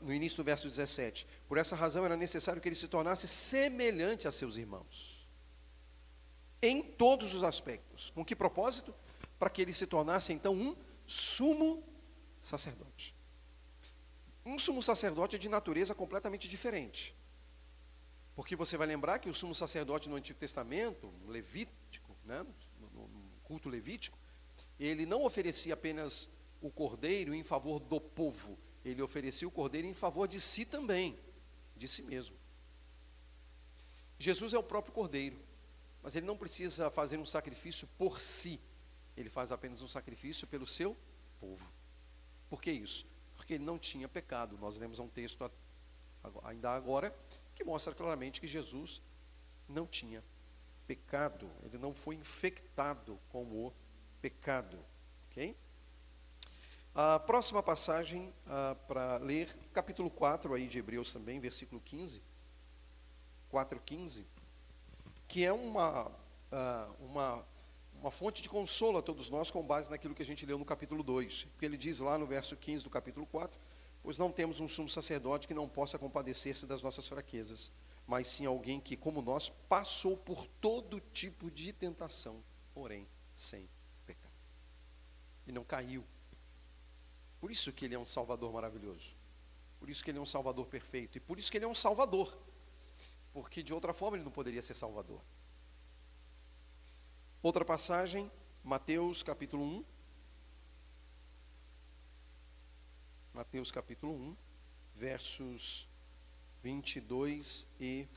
no 0.00 0.12
início 0.12 0.36
do 0.36 0.44
verso 0.44 0.68
17. 0.68 1.26
Por 1.48 1.58
essa 1.58 1.76
razão 1.76 2.04
era 2.04 2.16
necessário 2.16 2.60
que 2.60 2.68
ele 2.68 2.76
se 2.76 2.88
tornasse 2.88 3.26
semelhante 3.26 4.26
a 4.26 4.30
seus 4.30 4.56
irmãos, 4.56 5.28
em 6.62 6.82
todos 6.82 7.34
os 7.34 7.44
aspectos. 7.44 8.10
Com 8.10 8.24
que 8.24 8.34
propósito? 8.34 8.94
para 9.38 9.50
que 9.50 9.62
ele 9.62 9.72
se 9.72 9.86
tornasse 9.86 10.32
então 10.32 10.54
um 10.54 10.76
sumo 11.04 11.84
sacerdote. 12.40 13.14
Um 14.44 14.58
sumo 14.58 14.82
sacerdote 14.82 15.38
de 15.38 15.48
natureza 15.48 15.94
completamente 15.94 16.48
diferente. 16.48 17.14
Porque 18.34 18.54
você 18.54 18.76
vai 18.76 18.86
lembrar 18.86 19.18
que 19.18 19.28
o 19.28 19.34
sumo 19.34 19.54
sacerdote 19.54 20.08
no 20.08 20.16
Antigo 20.16 20.38
Testamento, 20.38 21.12
Levítico, 21.26 22.16
né, 22.24 22.44
no 22.92 23.08
culto 23.42 23.68
levítico, 23.68 24.18
ele 24.78 25.06
não 25.06 25.24
oferecia 25.24 25.74
apenas 25.74 26.28
o 26.60 26.70
cordeiro 26.70 27.34
em 27.34 27.44
favor 27.44 27.78
do 27.78 28.00
povo, 28.00 28.58
ele 28.90 29.02
oferecia 29.02 29.46
o 29.48 29.50
cordeiro 29.50 29.86
em 29.86 29.94
favor 29.94 30.28
de 30.28 30.40
si 30.40 30.64
também, 30.64 31.18
de 31.76 31.88
si 31.88 32.02
mesmo. 32.02 32.36
Jesus 34.18 34.54
é 34.54 34.58
o 34.58 34.62
próprio 34.62 34.94
cordeiro, 34.94 35.38
mas 36.02 36.14
ele 36.14 36.26
não 36.26 36.36
precisa 36.36 36.88
fazer 36.88 37.18
um 37.18 37.26
sacrifício 37.26 37.88
por 37.98 38.20
si, 38.20 38.60
ele 39.16 39.28
faz 39.28 39.50
apenas 39.50 39.82
um 39.82 39.88
sacrifício 39.88 40.46
pelo 40.46 40.66
seu 40.66 40.96
povo. 41.40 41.72
Por 42.48 42.62
que 42.62 42.70
isso? 42.70 43.06
Porque 43.34 43.54
ele 43.54 43.64
não 43.64 43.78
tinha 43.78 44.08
pecado. 44.08 44.56
Nós 44.58 44.76
lemos 44.76 44.98
um 44.98 45.08
texto 45.08 45.50
ainda 46.44 46.70
agora 46.70 47.14
que 47.54 47.64
mostra 47.64 47.94
claramente 47.94 48.40
que 48.40 48.46
Jesus 48.46 49.02
não 49.68 49.86
tinha 49.86 50.22
pecado. 50.86 51.50
Ele 51.64 51.78
não 51.78 51.92
foi 51.92 52.14
infectado 52.14 53.18
com 53.28 53.44
o 53.44 53.72
pecado. 54.20 54.78
Ok? 55.30 55.56
A 56.98 57.18
próxima 57.18 57.62
passagem 57.62 58.32
ah, 58.46 58.74
para 58.88 59.18
ler, 59.18 59.54
capítulo 59.74 60.10
4 60.10 60.54
aí 60.54 60.66
de 60.66 60.78
Hebreus 60.78 61.12
também, 61.12 61.38
versículo 61.38 61.78
15. 61.78 62.22
4,15, 63.52 64.24
que 65.28 65.44
é 65.44 65.52
uma, 65.52 66.10
ah, 66.50 66.90
uma 66.98 67.44
uma 68.00 68.10
fonte 68.10 68.40
de 68.40 68.48
consolo 68.48 68.96
a 68.96 69.02
todos 69.02 69.28
nós 69.28 69.50
com 69.50 69.62
base 69.62 69.90
naquilo 69.90 70.14
que 70.14 70.22
a 70.22 70.24
gente 70.24 70.46
leu 70.46 70.56
no 70.56 70.64
capítulo 70.64 71.02
2. 71.02 71.44
Porque 71.44 71.66
ele 71.66 71.76
diz 71.76 72.00
lá 72.00 72.16
no 72.16 72.26
verso 72.26 72.56
15 72.56 72.84
do 72.84 72.88
capítulo 72.88 73.26
4: 73.26 73.60
Pois 74.02 74.16
não 74.16 74.32
temos 74.32 74.58
um 74.58 74.66
sumo 74.66 74.88
sacerdote 74.88 75.46
que 75.46 75.52
não 75.52 75.68
possa 75.68 75.98
compadecer-se 75.98 76.64
das 76.64 76.82
nossas 76.82 77.06
fraquezas, 77.06 77.70
mas 78.06 78.26
sim 78.26 78.46
alguém 78.46 78.80
que, 78.80 78.96
como 78.96 79.20
nós, 79.20 79.50
passou 79.68 80.16
por 80.16 80.46
todo 80.46 80.98
tipo 81.12 81.50
de 81.50 81.74
tentação, 81.74 82.42
porém 82.72 83.06
sem 83.34 83.68
pecado. 84.06 84.32
E 85.46 85.52
não 85.52 85.62
caiu. 85.62 86.02
Por 87.40 87.50
isso 87.50 87.72
que 87.72 87.84
ele 87.84 87.94
é 87.94 87.98
um 87.98 88.04
salvador 88.06 88.52
maravilhoso. 88.52 89.16
Por 89.78 89.90
isso 89.90 90.02
que 90.02 90.10
ele 90.10 90.18
é 90.18 90.20
um 90.20 90.26
salvador 90.26 90.66
perfeito. 90.66 91.18
E 91.18 91.20
por 91.20 91.38
isso 91.38 91.50
que 91.50 91.58
ele 91.58 91.64
é 91.64 91.68
um 91.68 91.74
salvador. 91.74 92.36
Porque 93.32 93.62
de 93.62 93.74
outra 93.74 93.92
forma 93.92 94.16
ele 94.16 94.24
não 94.24 94.32
poderia 94.32 94.62
ser 94.62 94.74
salvador. 94.74 95.20
Outra 97.42 97.64
passagem, 97.64 98.30
Mateus 98.64 99.22
capítulo 99.22 99.62
1. 99.62 99.84
Mateus 103.32 103.70
capítulo 103.70 104.14
1, 104.14 104.36
versos 104.94 105.88
22 106.62 107.68
e 107.78 108.08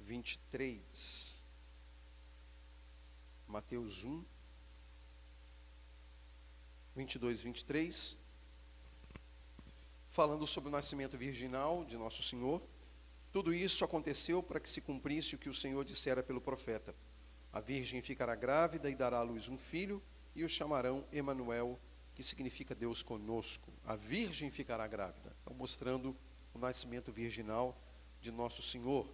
23. 0.00 1.42
Mateus 3.46 4.04
1, 4.04 4.24
22 6.94 7.40
e 7.40 7.44
23. 7.44 8.18
Falando 10.08 10.46
sobre 10.46 10.68
o 10.68 10.72
nascimento 10.72 11.16
virginal 11.16 11.84
de 11.84 11.96
Nosso 11.96 12.22
Senhor. 12.22 12.62
Tudo 13.30 13.54
isso 13.54 13.84
aconteceu 13.84 14.42
para 14.42 14.60
que 14.60 14.68
se 14.68 14.80
cumprisse 14.80 15.34
o 15.34 15.38
que 15.38 15.48
o 15.48 15.54
Senhor 15.54 15.84
dissera 15.84 16.22
pelo 16.22 16.40
profeta 16.40 16.94
a 17.52 17.60
virgem 17.60 18.00
ficará 18.00 18.34
grávida 18.34 18.88
e 18.88 18.94
dará 18.94 19.18
à 19.18 19.22
luz 19.22 19.48
um 19.48 19.58
filho, 19.58 20.02
e 20.34 20.42
o 20.42 20.48
chamarão 20.48 21.04
Emanuel, 21.12 21.78
que 22.14 22.22
significa 22.22 22.74
Deus 22.74 23.02
conosco. 23.02 23.70
A 23.84 23.94
virgem 23.94 24.50
ficará 24.50 24.86
grávida. 24.86 25.36
Então, 25.42 25.54
mostrando 25.54 26.16
o 26.54 26.58
nascimento 26.58 27.12
virginal 27.12 27.78
de 28.22 28.30
nosso 28.30 28.62
Senhor. 28.62 29.06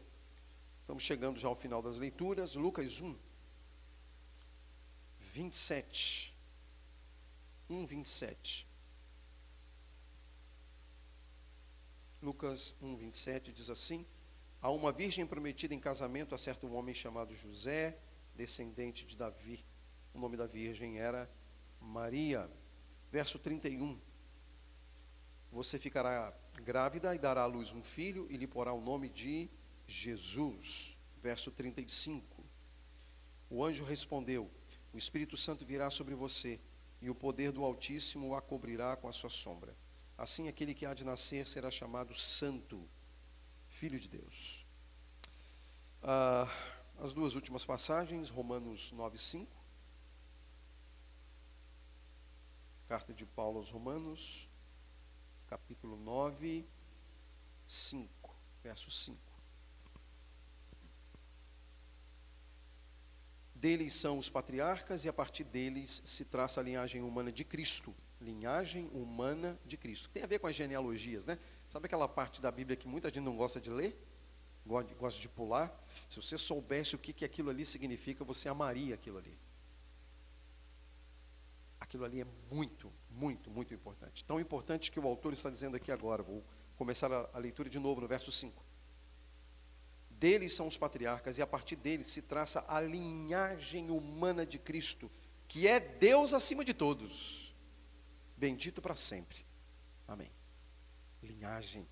Estamos 0.80 1.02
chegando 1.02 1.38
já 1.38 1.48
ao 1.48 1.56
final 1.56 1.82
das 1.82 1.98
leituras. 1.98 2.54
Lucas 2.54 3.00
1, 3.00 3.16
27. 5.18 6.37
1, 7.68 7.86
27. 7.86 8.66
Lucas 12.20 12.74
1, 12.80 12.96
27 12.96 13.52
diz 13.52 13.70
assim: 13.70 14.06
Há 14.60 14.70
uma 14.70 14.90
virgem 14.90 15.26
prometida 15.26 15.74
em 15.74 15.80
casamento 15.80 16.34
a 16.34 16.38
certo 16.38 16.70
homem 16.72 16.94
chamado 16.94 17.34
José 17.34 17.98
descendente 18.34 19.04
de 19.04 19.16
Davi. 19.16 19.64
O 20.14 20.18
nome 20.18 20.36
da 20.36 20.46
virgem 20.46 20.98
era 20.98 21.30
Maria. 21.80 22.50
Verso 23.10 23.38
31. 23.38 24.00
Você 25.50 25.78
ficará 25.78 26.32
grávida 26.62 27.14
e 27.14 27.18
dará 27.18 27.42
à 27.42 27.46
luz 27.46 27.72
um 27.72 27.82
filho 27.82 28.26
e 28.30 28.36
lhe 28.36 28.46
porá 28.46 28.72
o 28.72 28.80
nome 28.80 29.08
de 29.08 29.48
Jesus. 29.86 30.98
Verso 31.22 31.50
35. 31.50 32.44
O 33.50 33.64
anjo 33.64 33.84
respondeu: 33.84 34.50
O 34.92 34.98
Espírito 34.98 35.36
Santo 35.36 35.64
virá 35.64 35.90
sobre 35.90 36.14
você 36.14 36.60
e 37.00 37.08
o 37.08 37.14
poder 37.14 37.52
do 37.52 37.64
Altíssimo 37.64 38.34
a 38.34 38.42
cobrirá 38.42 38.96
com 38.96 39.08
a 39.08 39.12
sua 39.12 39.30
sombra. 39.30 39.76
Assim, 40.16 40.48
aquele 40.48 40.74
que 40.74 40.84
há 40.84 40.94
de 40.94 41.04
nascer 41.04 41.46
será 41.46 41.70
chamado 41.70 42.14
Santo, 42.14 42.88
Filho 43.68 43.98
de 43.98 44.08
Deus. 44.08 44.66
Ah, 46.02 46.48
as 46.98 47.12
duas 47.12 47.34
últimas 47.34 47.64
passagens, 47.64 48.30
Romanos 48.30 48.90
9, 48.92 49.16
5. 49.18 49.58
Carta 52.88 53.12
de 53.12 53.26
Paulo 53.26 53.58
aos 53.58 53.70
Romanos, 53.70 54.48
capítulo 55.46 55.96
9, 55.96 56.66
5, 57.66 58.34
verso 58.62 58.90
5. 58.90 59.27
Deles 63.60 63.94
são 63.94 64.18
os 64.18 64.30
patriarcas 64.30 65.04
e 65.04 65.08
a 65.08 65.12
partir 65.12 65.42
deles 65.42 66.00
se 66.04 66.24
traça 66.24 66.60
a 66.60 66.62
linhagem 66.62 67.02
humana 67.02 67.32
de 67.32 67.44
Cristo. 67.44 67.92
Linhagem 68.20 68.88
humana 68.92 69.58
de 69.66 69.76
Cristo. 69.76 70.08
Tem 70.10 70.22
a 70.22 70.26
ver 70.26 70.38
com 70.38 70.46
as 70.46 70.54
genealogias, 70.54 71.26
né? 71.26 71.36
Sabe 71.68 71.86
aquela 71.86 72.06
parte 72.06 72.40
da 72.40 72.52
Bíblia 72.52 72.76
que 72.76 72.86
muita 72.86 73.08
gente 73.08 73.24
não 73.24 73.36
gosta 73.36 73.60
de 73.60 73.68
ler? 73.68 74.00
Gosta 74.64 75.20
de 75.20 75.28
pular? 75.28 75.76
Se 76.08 76.22
você 76.22 76.38
soubesse 76.38 76.94
o 76.94 76.98
que, 76.98 77.12
que 77.12 77.24
aquilo 77.24 77.50
ali 77.50 77.64
significa, 77.64 78.24
você 78.24 78.48
amaria 78.48 78.94
aquilo 78.94 79.18
ali. 79.18 79.36
Aquilo 81.80 82.04
ali 82.04 82.20
é 82.20 82.26
muito, 82.52 82.92
muito, 83.10 83.50
muito 83.50 83.74
importante. 83.74 84.24
Tão 84.24 84.38
importante 84.38 84.92
que 84.92 85.00
o 85.00 85.06
autor 85.06 85.32
está 85.32 85.50
dizendo 85.50 85.76
aqui 85.76 85.90
agora. 85.90 86.22
Vou 86.22 86.44
começar 86.76 87.12
a, 87.12 87.28
a 87.32 87.38
leitura 87.38 87.68
de 87.68 87.80
novo 87.80 88.00
no 88.00 88.06
verso 88.06 88.30
5. 88.30 88.67
Deles 90.18 90.52
são 90.52 90.66
os 90.66 90.76
patriarcas, 90.76 91.38
e 91.38 91.42
a 91.42 91.46
partir 91.46 91.76
deles 91.76 92.08
se 92.08 92.22
traça 92.22 92.64
a 92.66 92.80
linhagem 92.80 93.90
humana 93.90 94.44
de 94.44 94.58
Cristo, 94.58 95.10
que 95.46 95.68
é 95.68 95.78
Deus 95.78 96.34
acima 96.34 96.64
de 96.64 96.74
todos. 96.74 97.54
Bendito 98.36 98.82
para 98.82 98.94
sempre. 98.94 99.44
Amém. 100.06 100.30
Linhagem. 101.22 101.86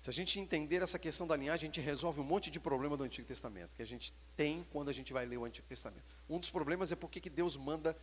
Se 0.00 0.10
a 0.10 0.12
gente 0.12 0.40
entender 0.40 0.82
essa 0.82 0.98
questão 0.98 1.26
da 1.26 1.36
linhagem, 1.36 1.68
a 1.68 1.72
gente 1.72 1.80
resolve 1.80 2.20
um 2.20 2.24
monte 2.24 2.50
de 2.50 2.58
problema 2.58 2.96
do 2.96 3.04
Antigo 3.04 3.28
Testamento, 3.28 3.76
que 3.76 3.82
a 3.82 3.86
gente 3.86 4.12
tem 4.34 4.66
quando 4.72 4.88
a 4.88 4.92
gente 4.92 5.12
vai 5.12 5.24
ler 5.26 5.36
o 5.36 5.44
Antigo 5.44 5.68
Testamento. 5.68 6.02
Um 6.28 6.40
dos 6.40 6.50
problemas 6.50 6.90
é 6.90 6.96
porque 6.96 7.20
que 7.20 7.30
Deus 7.30 7.56
manda 7.56 7.96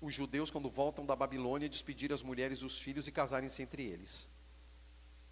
os 0.00 0.14
judeus, 0.14 0.50
quando 0.50 0.70
voltam 0.70 1.04
da 1.04 1.14
Babilônia, 1.14 1.68
despedir 1.68 2.12
as 2.12 2.22
mulheres 2.22 2.60
e 2.60 2.64
os 2.64 2.78
filhos 2.78 3.06
e 3.06 3.12
casarem-se 3.12 3.62
entre 3.62 3.84
eles. 3.84 4.30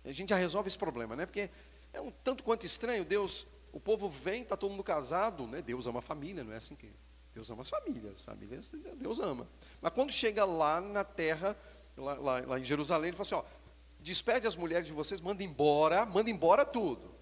A 0.05 0.13
gente 0.13 0.31
já 0.31 0.37
resolve 0.37 0.69
esse 0.69 0.79
problema, 0.79 1.17
né? 1.17 1.27
Porque 1.27 1.51
é 1.93 2.01
um 2.01 2.11
tanto 2.11 2.43
quanto 2.43 2.65
estranho, 2.65 3.05
Deus, 3.05 3.47
o 3.73 3.81
povo 3.81 4.09
vem, 4.09 4.43
está 4.43 4.57
todo 4.57 4.71
mundo 4.71 4.85
casado, 4.85 5.47
né? 5.47 5.63
Deus 5.63 5.87
ama 5.87 5.99
a 5.99 6.03
família, 6.03 6.45
não 6.45 6.53
é 6.53 6.57
assim 6.57 6.75
que. 6.75 6.91
Deus 7.33 7.49
ama 7.51 7.63
as 7.63 7.71
famílias, 7.71 8.25
famílias 8.25 8.73
Deus 8.97 9.21
ama. 9.21 9.49
Mas 9.81 9.93
quando 9.93 10.13
chega 10.13 10.45
lá 10.45 10.81
na 10.81 11.05
terra, 11.05 11.57
lá, 11.97 12.15
lá, 12.15 12.41
lá 12.41 12.59
em 12.59 12.65
Jerusalém, 12.65 13.09
ele 13.09 13.17
fala 13.17 13.27
assim: 13.27 13.35
ó, 13.37 13.45
despede 14.01 14.47
as 14.47 14.57
mulheres 14.57 14.87
de 14.87 14.93
vocês, 14.93 15.21
manda 15.21 15.43
embora, 15.43 16.05
manda 16.05 16.31
embora 16.31 16.65
tudo. 16.65 17.15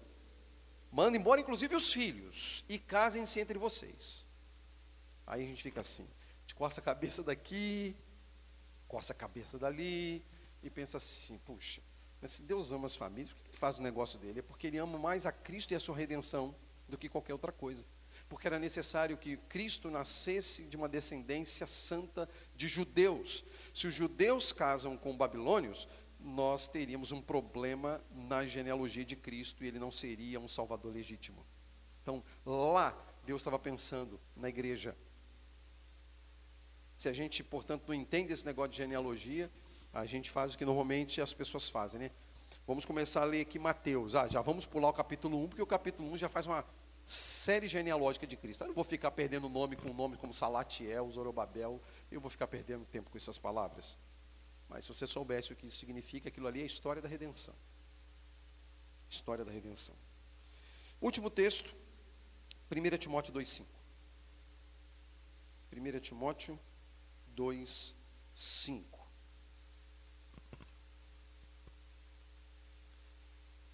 Manda 0.91 1.17
embora, 1.17 1.39
inclusive, 1.39 1.75
os 1.75 1.93
filhos, 1.93 2.65
e 2.67 2.79
casem-se 2.79 3.39
entre 3.39 3.59
vocês. 3.59 4.25
Aí 5.27 5.43
a 5.43 5.45
gente 5.45 5.61
fica 5.61 5.81
assim, 5.81 6.03
a 6.03 6.41
gente 6.41 6.55
coça 6.55 6.81
a 6.81 6.83
cabeça 6.83 7.21
daqui, 7.21 7.95
coça 8.87 9.13
a 9.13 9.15
cabeça 9.15 9.59
dali, 9.59 10.25
e 10.63 10.69
pensa 10.69 10.97
assim, 10.97 11.37
puxa, 11.45 11.81
mas 12.21 12.31
se 12.31 12.43
Deus 12.43 12.71
ama 12.71 12.85
as 12.85 12.95
famílias, 12.95 13.31
por 13.31 13.43
que 13.43 13.49
ele 13.49 13.57
faz 13.57 13.79
o 13.79 13.81
negócio 13.81 14.19
dele? 14.19 14.39
É 14.39 14.41
porque 14.41 14.67
ele 14.67 14.77
ama 14.77 14.97
mais 14.97 15.25
a 15.25 15.31
Cristo 15.31 15.71
e 15.71 15.75
a 15.75 15.79
sua 15.79 15.95
redenção 15.95 16.53
do 16.87 16.97
que 16.97 17.07
qualquer 17.07 17.33
outra 17.33 17.51
coisa. 17.51 17.85
Porque 18.27 18.45
era 18.45 18.59
necessário 18.59 19.17
que 19.17 19.37
Cristo 19.37 19.89
nascesse 19.89 20.63
de 20.63 20.75
uma 20.77 20.89
descendência 20.89 21.65
santa 21.65 22.29
de 22.55 22.67
judeus. 22.67 23.45
Se 23.73 23.87
os 23.87 23.93
judeus 23.93 24.51
casam 24.51 24.97
com 24.97 25.15
babilônios, 25.15 25.87
nós 26.19 26.67
teríamos 26.67 27.11
um 27.11 27.21
problema 27.21 28.03
na 28.11 28.45
genealogia 28.45 29.05
de 29.05 29.15
Cristo 29.15 29.63
e 29.63 29.67
ele 29.67 29.79
não 29.79 29.91
seria 29.91 30.39
um 30.39 30.47
salvador 30.47 30.93
legítimo. 30.93 31.45
Então, 32.01 32.23
lá, 32.45 32.95
Deus 33.25 33.41
estava 33.41 33.57
pensando 33.57 34.19
na 34.35 34.49
igreja. 34.49 34.95
Se 36.97 37.07
a 37.07 37.13
gente, 37.13 37.43
portanto, 37.43 37.85
não 37.87 37.95
entende 37.95 38.33
esse 38.33 38.45
negócio 38.45 38.71
de 38.71 38.77
genealogia, 38.77 39.49
a 39.93 40.05
gente 40.05 40.29
faz 40.29 40.53
o 40.53 40.57
que 40.57 40.65
normalmente 40.65 41.21
as 41.21 41.33
pessoas 41.33 41.69
fazem, 41.69 41.99
né? 41.99 42.11
Vamos 42.65 42.85
começar 42.85 43.21
a 43.21 43.25
ler 43.25 43.41
aqui 43.41 43.57
Mateus. 43.57 44.15
Ah, 44.15 44.27
já 44.27 44.41
vamos 44.41 44.65
pular 44.65 44.89
o 44.89 44.93
capítulo 44.93 45.43
1, 45.43 45.47
porque 45.49 45.61
o 45.61 45.67
capítulo 45.67 46.11
1 46.11 46.17
já 46.17 46.29
faz 46.29 46.45
uma 46.45 46.63
série 47.03 47.67
genealógica 47.67 48.27
de 48.27 48.37
Cristo. 48.37 48.63
Eu 48.63 48.67
não 48.67 48.75
vou 48.75 48.83
ficar 48.83 49.09
perdendo 49.11 49.49
nome 49.49 49.75
com 49.75 49.91
nome 49.93 50.17
como 50.17 50.31
Salatiel, 50.31 51.09
Zorobabel, 51.09 51.81
eu 52.11 52.21
vou 52.21 52.29
ficar 52.29 52.47
perdendo 52.47 52.85
tempo 52.85 53.09
com 53.09 53.17
essas 53.17 53.39
palavras. 53.39 53.97
Mas 54.67 54.85
se 54.85 54.93
você 54.93 55.07
soubesse 55.07 55.51
o 55.51 55.55
que 55.55 55.65
isso 55.65 55.77
significa, 55.77 56.29
aquilo 56.29 56.47
ali 56.47 56.59
é 56.59 56.63
a 56.63 56.67
história 56.67 57.01
da 57.01 57.09
redenção. 57.09 57.55
História 59.09 59.43
da 59.43 59.51
redenção. 59.51 59.95
Último 61.01 61.31
texto, 61.31 61.73
1 62.71 62.97
Timóteo 62.97 63.33
2,5. 63.33 63.65
1 65.73 65.99
Timóteo 65.99 66.59
2,5. 67.35 68.98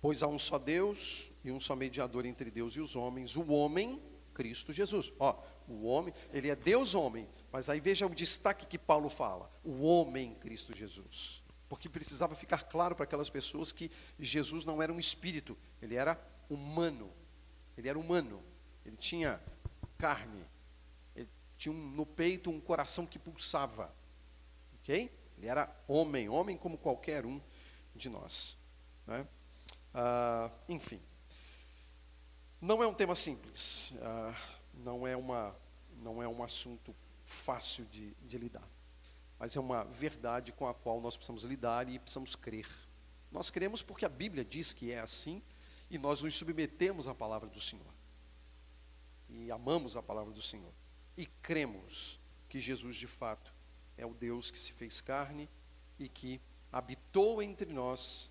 Pois 0.06 0.22
há 0.22 0.28
um 0.28 0.38
só 0.38 0.60
Deus 0.60 1.32
e 1.44 1.52
um 1.52 1.60
só 1.60 1.76
mediador 1.76 2.28
entre 2.28 2.52
Deus 2.52 2.76
e 2.76 2.80
os 2.80 2.96
homens, 2.96 3.36
o 3.36 3.48
homem, 3.48 4.00
Cristo 4.36 4.72
Jesus. 4.72 5.12
Ó, 5.18 5.44
o 5.68 5.88
homem, 5.88 6.13
ele 6.32 6.48
é 6.48 6.56
Deus 6.56 6.94
homem, 6.94 7.28
mas 7.52 7.72
aí 7.72 7.80
veja 7.80 8.06
o 8.06 8.13
destaque 8.13 8.68
que 8.68 8.78
Paulo 8.78 9.10
fala: 9.10 9.52
o 9.63 9.82
homem, 9.82 10.36
Cristo 10.36 10.76
Jesus. 10.78 11.44
Porque 11.68 11.89
precisava 11.89 12.36
ficar 12.36 12.65
claro 12.65 12.96
para 12.96 13.06
aquelas 13.06 13.32
pessoas 13.32 13.72
que 13.72 13.89
Jesus 14.20 14.63
não 14.63 14.80
era 14.80 14.94
um 14.94 15.00
espírito, 15.00 15.58
ele 15.82 15.96
era 15.96 16.24
humano. 16.52 17.12
Ele 17.76 17.89
era 17.89 17.98
humano. 17.98 18.44
Ele 18.86 18.98
tinha 18.98 19.41
carne. 19.98 20.46
Ele 21.15 21.28
tinha 21.58 21.74
um, 21.74 21.89
no 21.89 22.06
peito 22.06 22.52
um 22.52 22.62
coração 22.62 23.08
que 23.08 23.18
pulsava. 23.18 23.91
Ok? 24.76 25.12
Ele 25.36 25.48
era 25.48 25.76
homem, 25.88 26.30
homem 26.30 26.56
como 26.56 26.78
qualquer 26.78 27.26
um 27.26 27.41
de 27.96 28.08
nós. 28.08 28.56
Né? 29.08 29.28
Ah, 29.98 30.52
enfim, 30.68 31.02
não 32.60 32.84
é 32.84 32.88
um 32.88 32.94
tema 32.94 33.16
simples, 33.16 33.94
ah, 34.02 34.36
não, 34.74 35.08
é 35.08 35.16
uma, 35.16 35.56
não 36.02 36.22
é 36.22 36.28
um 36.28 36.44
assunto 36.44 36.94
fácil 37.24 37.86
de, 37.86 38.14
de 38.16 38.38
lidar, 38.38 38.68
mas 39.40 39.56
é 39.56 39.60
uma 39.60 39.86
verdade 39.86 40.52
com 40.52 40.68
a 40.68 40.74
qual 40.74 41.00
nós 41.00 41.16
precisamos 41.16 41.46
lidar 41.46 41.88
e 41.88 41.98
precisamos 41.98 42.36
crer. 42.36 42.68
Nós 43.32 43.50
cremos 43.50 43.82
porque 43.82 44.04
a 44.04 44.10
Bíblia 44.10 44.44
diz 44.44 44.74
que 44.74 44.92
é 44.92 45.00
assim 45.00 45.42
e 45.90 45.98
nós 45.98 46.22
nos 46.22 46.36
submetemos 46.36 47.08
à 47.08 47.16
palavra 47.16 47.48
do 47.48 47.62
Senhor. 47.62 47.94
E 49.30 49.50
amamos 49.50 49.96
a 49.96 50.04
palavra 50.04 50.34
do 50.34 50.42
Senhor. 50.42 50.74
E 51.16 51.26
cremos 51.26 52.20
que 52.50 52.60
Jesus 52.60 52.98
de 52.98 53.08
fato 53.08 53.54
é 53.98 54.06
o 54.06 54.14
Deus 54.14 54.52
que 54.52 54.60
se 54.60 54.74
fez 54.74 55.00
carne 55.00 55.50
e 55.98 56.10
que 56.10 56.42
habitou 56.70 57.42
entre 57.42 57.72
nós 57.72 58.30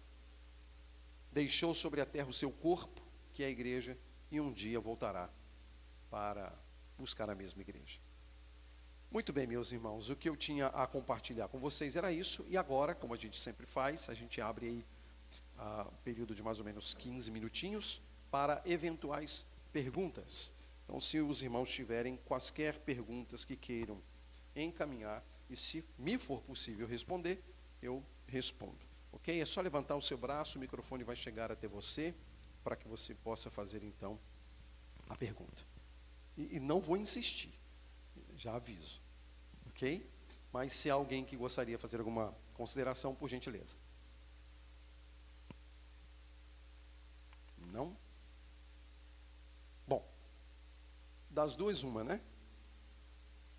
deixou 1.34 1.74
sobre 1.74 2.00
a 2.00 2.06
terra 2.06 2.28
o 2.28 2.32
seu 2.32 2.52
corpo, 2.52 3.02
que 3.32 3.42
é 3.42 3.46
a 3.46 3.50
igreja, 3.50 3.98
e 4.30 4.40
um 4.40 4.52
dia 4.52 4.78
voltará 4.78 5.28
para 6.08 6.56
buscar 6.96 7.28
a 7.28 7.34
mesma 7.34 7.60
igreja. 7.60 7.98
Muito 9.10 9.32
bem, 9.32 9.44
meus 9.44 9.72
irmãos, 9.72 10.10
o 10.10 10.16
que 10.16 10.28
eu 10.28 10.36
tinha 10.36 10.68
a 10.68 10.86
compartilhar 10.86 11.48
com 11.48 11.58
vocês 11.58 11.96
era 11.96 12.12
isso, 12.12 12.46
e 12.48 12.56
agora, 12.56 12.94
como 12.94 13.14
a 13.14 13.16
gente 13.16 13.40
sempre 13.40 13.66
faz, 13.66 14.08
a 14.08 14.14
gente 14.14 14.40
abre 14.40 14.66
aí 14.66 14.86
uh, 15.58 15.88
um 15.88 15.96
período 16.04 16.36
de 16.36 16.42
mais 16.42 16.60
ou 16.60 16.64
menos 16.64 16.94
15 16.94 17.30
minutinhos 17.32 18.00
para 18.30 18.62
eventuais 18.64 19.44
perguntas. 19.72 20.52
Então, 20.84 21.00
se 21.00 21.18
os 21.20 21.42
irmãos 21.42 21.68
tiverem 21.68 22.16
quaisquer 22.24 22.78
perguntas 22.78 23.44
que 23.44 23.56
queiram 23.56 24.00
encaminhar, 24.54 25.24
e 25.50 25.56
se 25.56 25.84
me 25.98 26.16
for 26.16 26.40
possível 26.42 26.86
responder, 26.86 27.42
eu 27.82 28.04
respondo. 28.28 28.83
Ok? 29.14 29.40
É 29.40 29.46
só 29.46 29.60
levantar 29.60 29.94
o 29.96 30.02
seu 30.02 30.18
braço, 30.18 30.58
o 30.58 30.60
microfone 30.60 31.04
vai 31.04 31.14
chegar 31.14 31.50
até 31.50 31.68
você, 31.68 32.14
para 32.62 32.76
que 32.76 32.88
você 32.88 33.14
possa 33.14 33.50
fazer 33.50 33.82
então 33.84 34.18
a 35.08 35.16
pergunta. 35.16 35.64
E, 36.36 36.56
e 36.56 36.60
não 36.60 36.80
vou 36.80 36.96
insistir, 36.96 37.52
já 38.36 38.54
aviso. 38.56 39.00
Ok? 39.68 40.10
Mas 40.52 40.72
se 40.72 40.90
há 40.90 40.94
alguém 40.94 41.24
que 41.24 41.36
gostaria 41.36 41.76
de 41.76 41.80
fazer 41.80 41.98
alguma 41.98 42.34
consideração, 42.54 43.14
por 43.14 43.28
gentileza. 43.28 43.76
Não? 47.58 47.96
Bom, 49.86 50.06
das 51.30 51.56
duas, 51.56 51.82
uma, 51.82 52.02
né? 52.02 52.20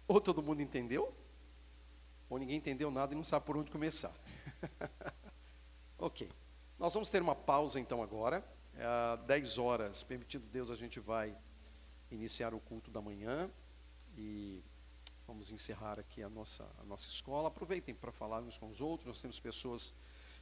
Ou 0.08 0.22
todo 0.22 0.44
mundo 0.44 0.62
entendeu, 0.62 1.14
ou 2.30 2.38
ninguém 2.38 2.58
entendeu 2.58 2.92
nada 2.92 3.14
e 3.14 3.16
não 3.16 3.24
sabe 3.24 3.46
por 3.46 3.58
onde 3.58 3.72
começar. 3.72 4.14
Ok. 6.06 6.30
Nós 6.78 6.94
vamos 6.94 7.10
ter 7.10 7.20
uma 7.20 7.34
pausa 7.34 7.80
então 7.80 8.04
agora. 8.04 8.46
É, 8.76 9.18
10 9.26 9.58
horas, 9.58 10.04
permitindo 10.04 10.46
Deus, 10.46 10.70
a 10.70 10.76
gente 10.76 11.00
vai 11.00 11.36
iniciar 12.12 12.54
o 12.54 12.60
culto 12.60 12.92
da 12.92 13.02
manhã 13.02 13.50
e 14.16 14.64
vamos 15.26 15.50
encerrar 15.50 16.00
aqui 16.00 16.22
a 16.22 16.30
nossa, 16.30 16.64
a 16.78 16.84
nossa 16.84 17.10
escola. 17.10 17.48
Aproveitem 17.48 17.96
para 17.96 18.12
falar 18.12 18.40
uns 18.44 18.56
com 18.56 18.70
os 18.70 18.82
outros. 18.82 19.08
Nós 19.08 19.20
temos 19.20 19.40
pessoas 19.40 19.96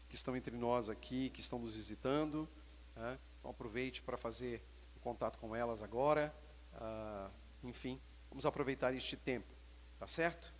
que 0.09 0.15
estão 0.15 0.35
entre 0.35 0.53
nós 0.57 0.89
aqui, 0.89 1.29
que 1.29 1.39
estão 1.39 1.57
nos 1.57 1.75
visitando. 1.75 2.45
Né? 2.93 3.17
Então 3.39 3.49
aproveite 3.49 4.01
para 4.01 4.17
fazer 4.17 4.61
contato 4.99 5.39
com 5.39 5.55
elas 5.55 5.81
agora. 5.81 6.35
Ah, 6.73 7.29
enfim, 7.63 8.01
vamos 8.29 8.45
aproveitar 8.45 8.93
este 8.93 9.15
tempo, 9.15 9.55
tá 9.97 10.07
certo? 10.07 10.53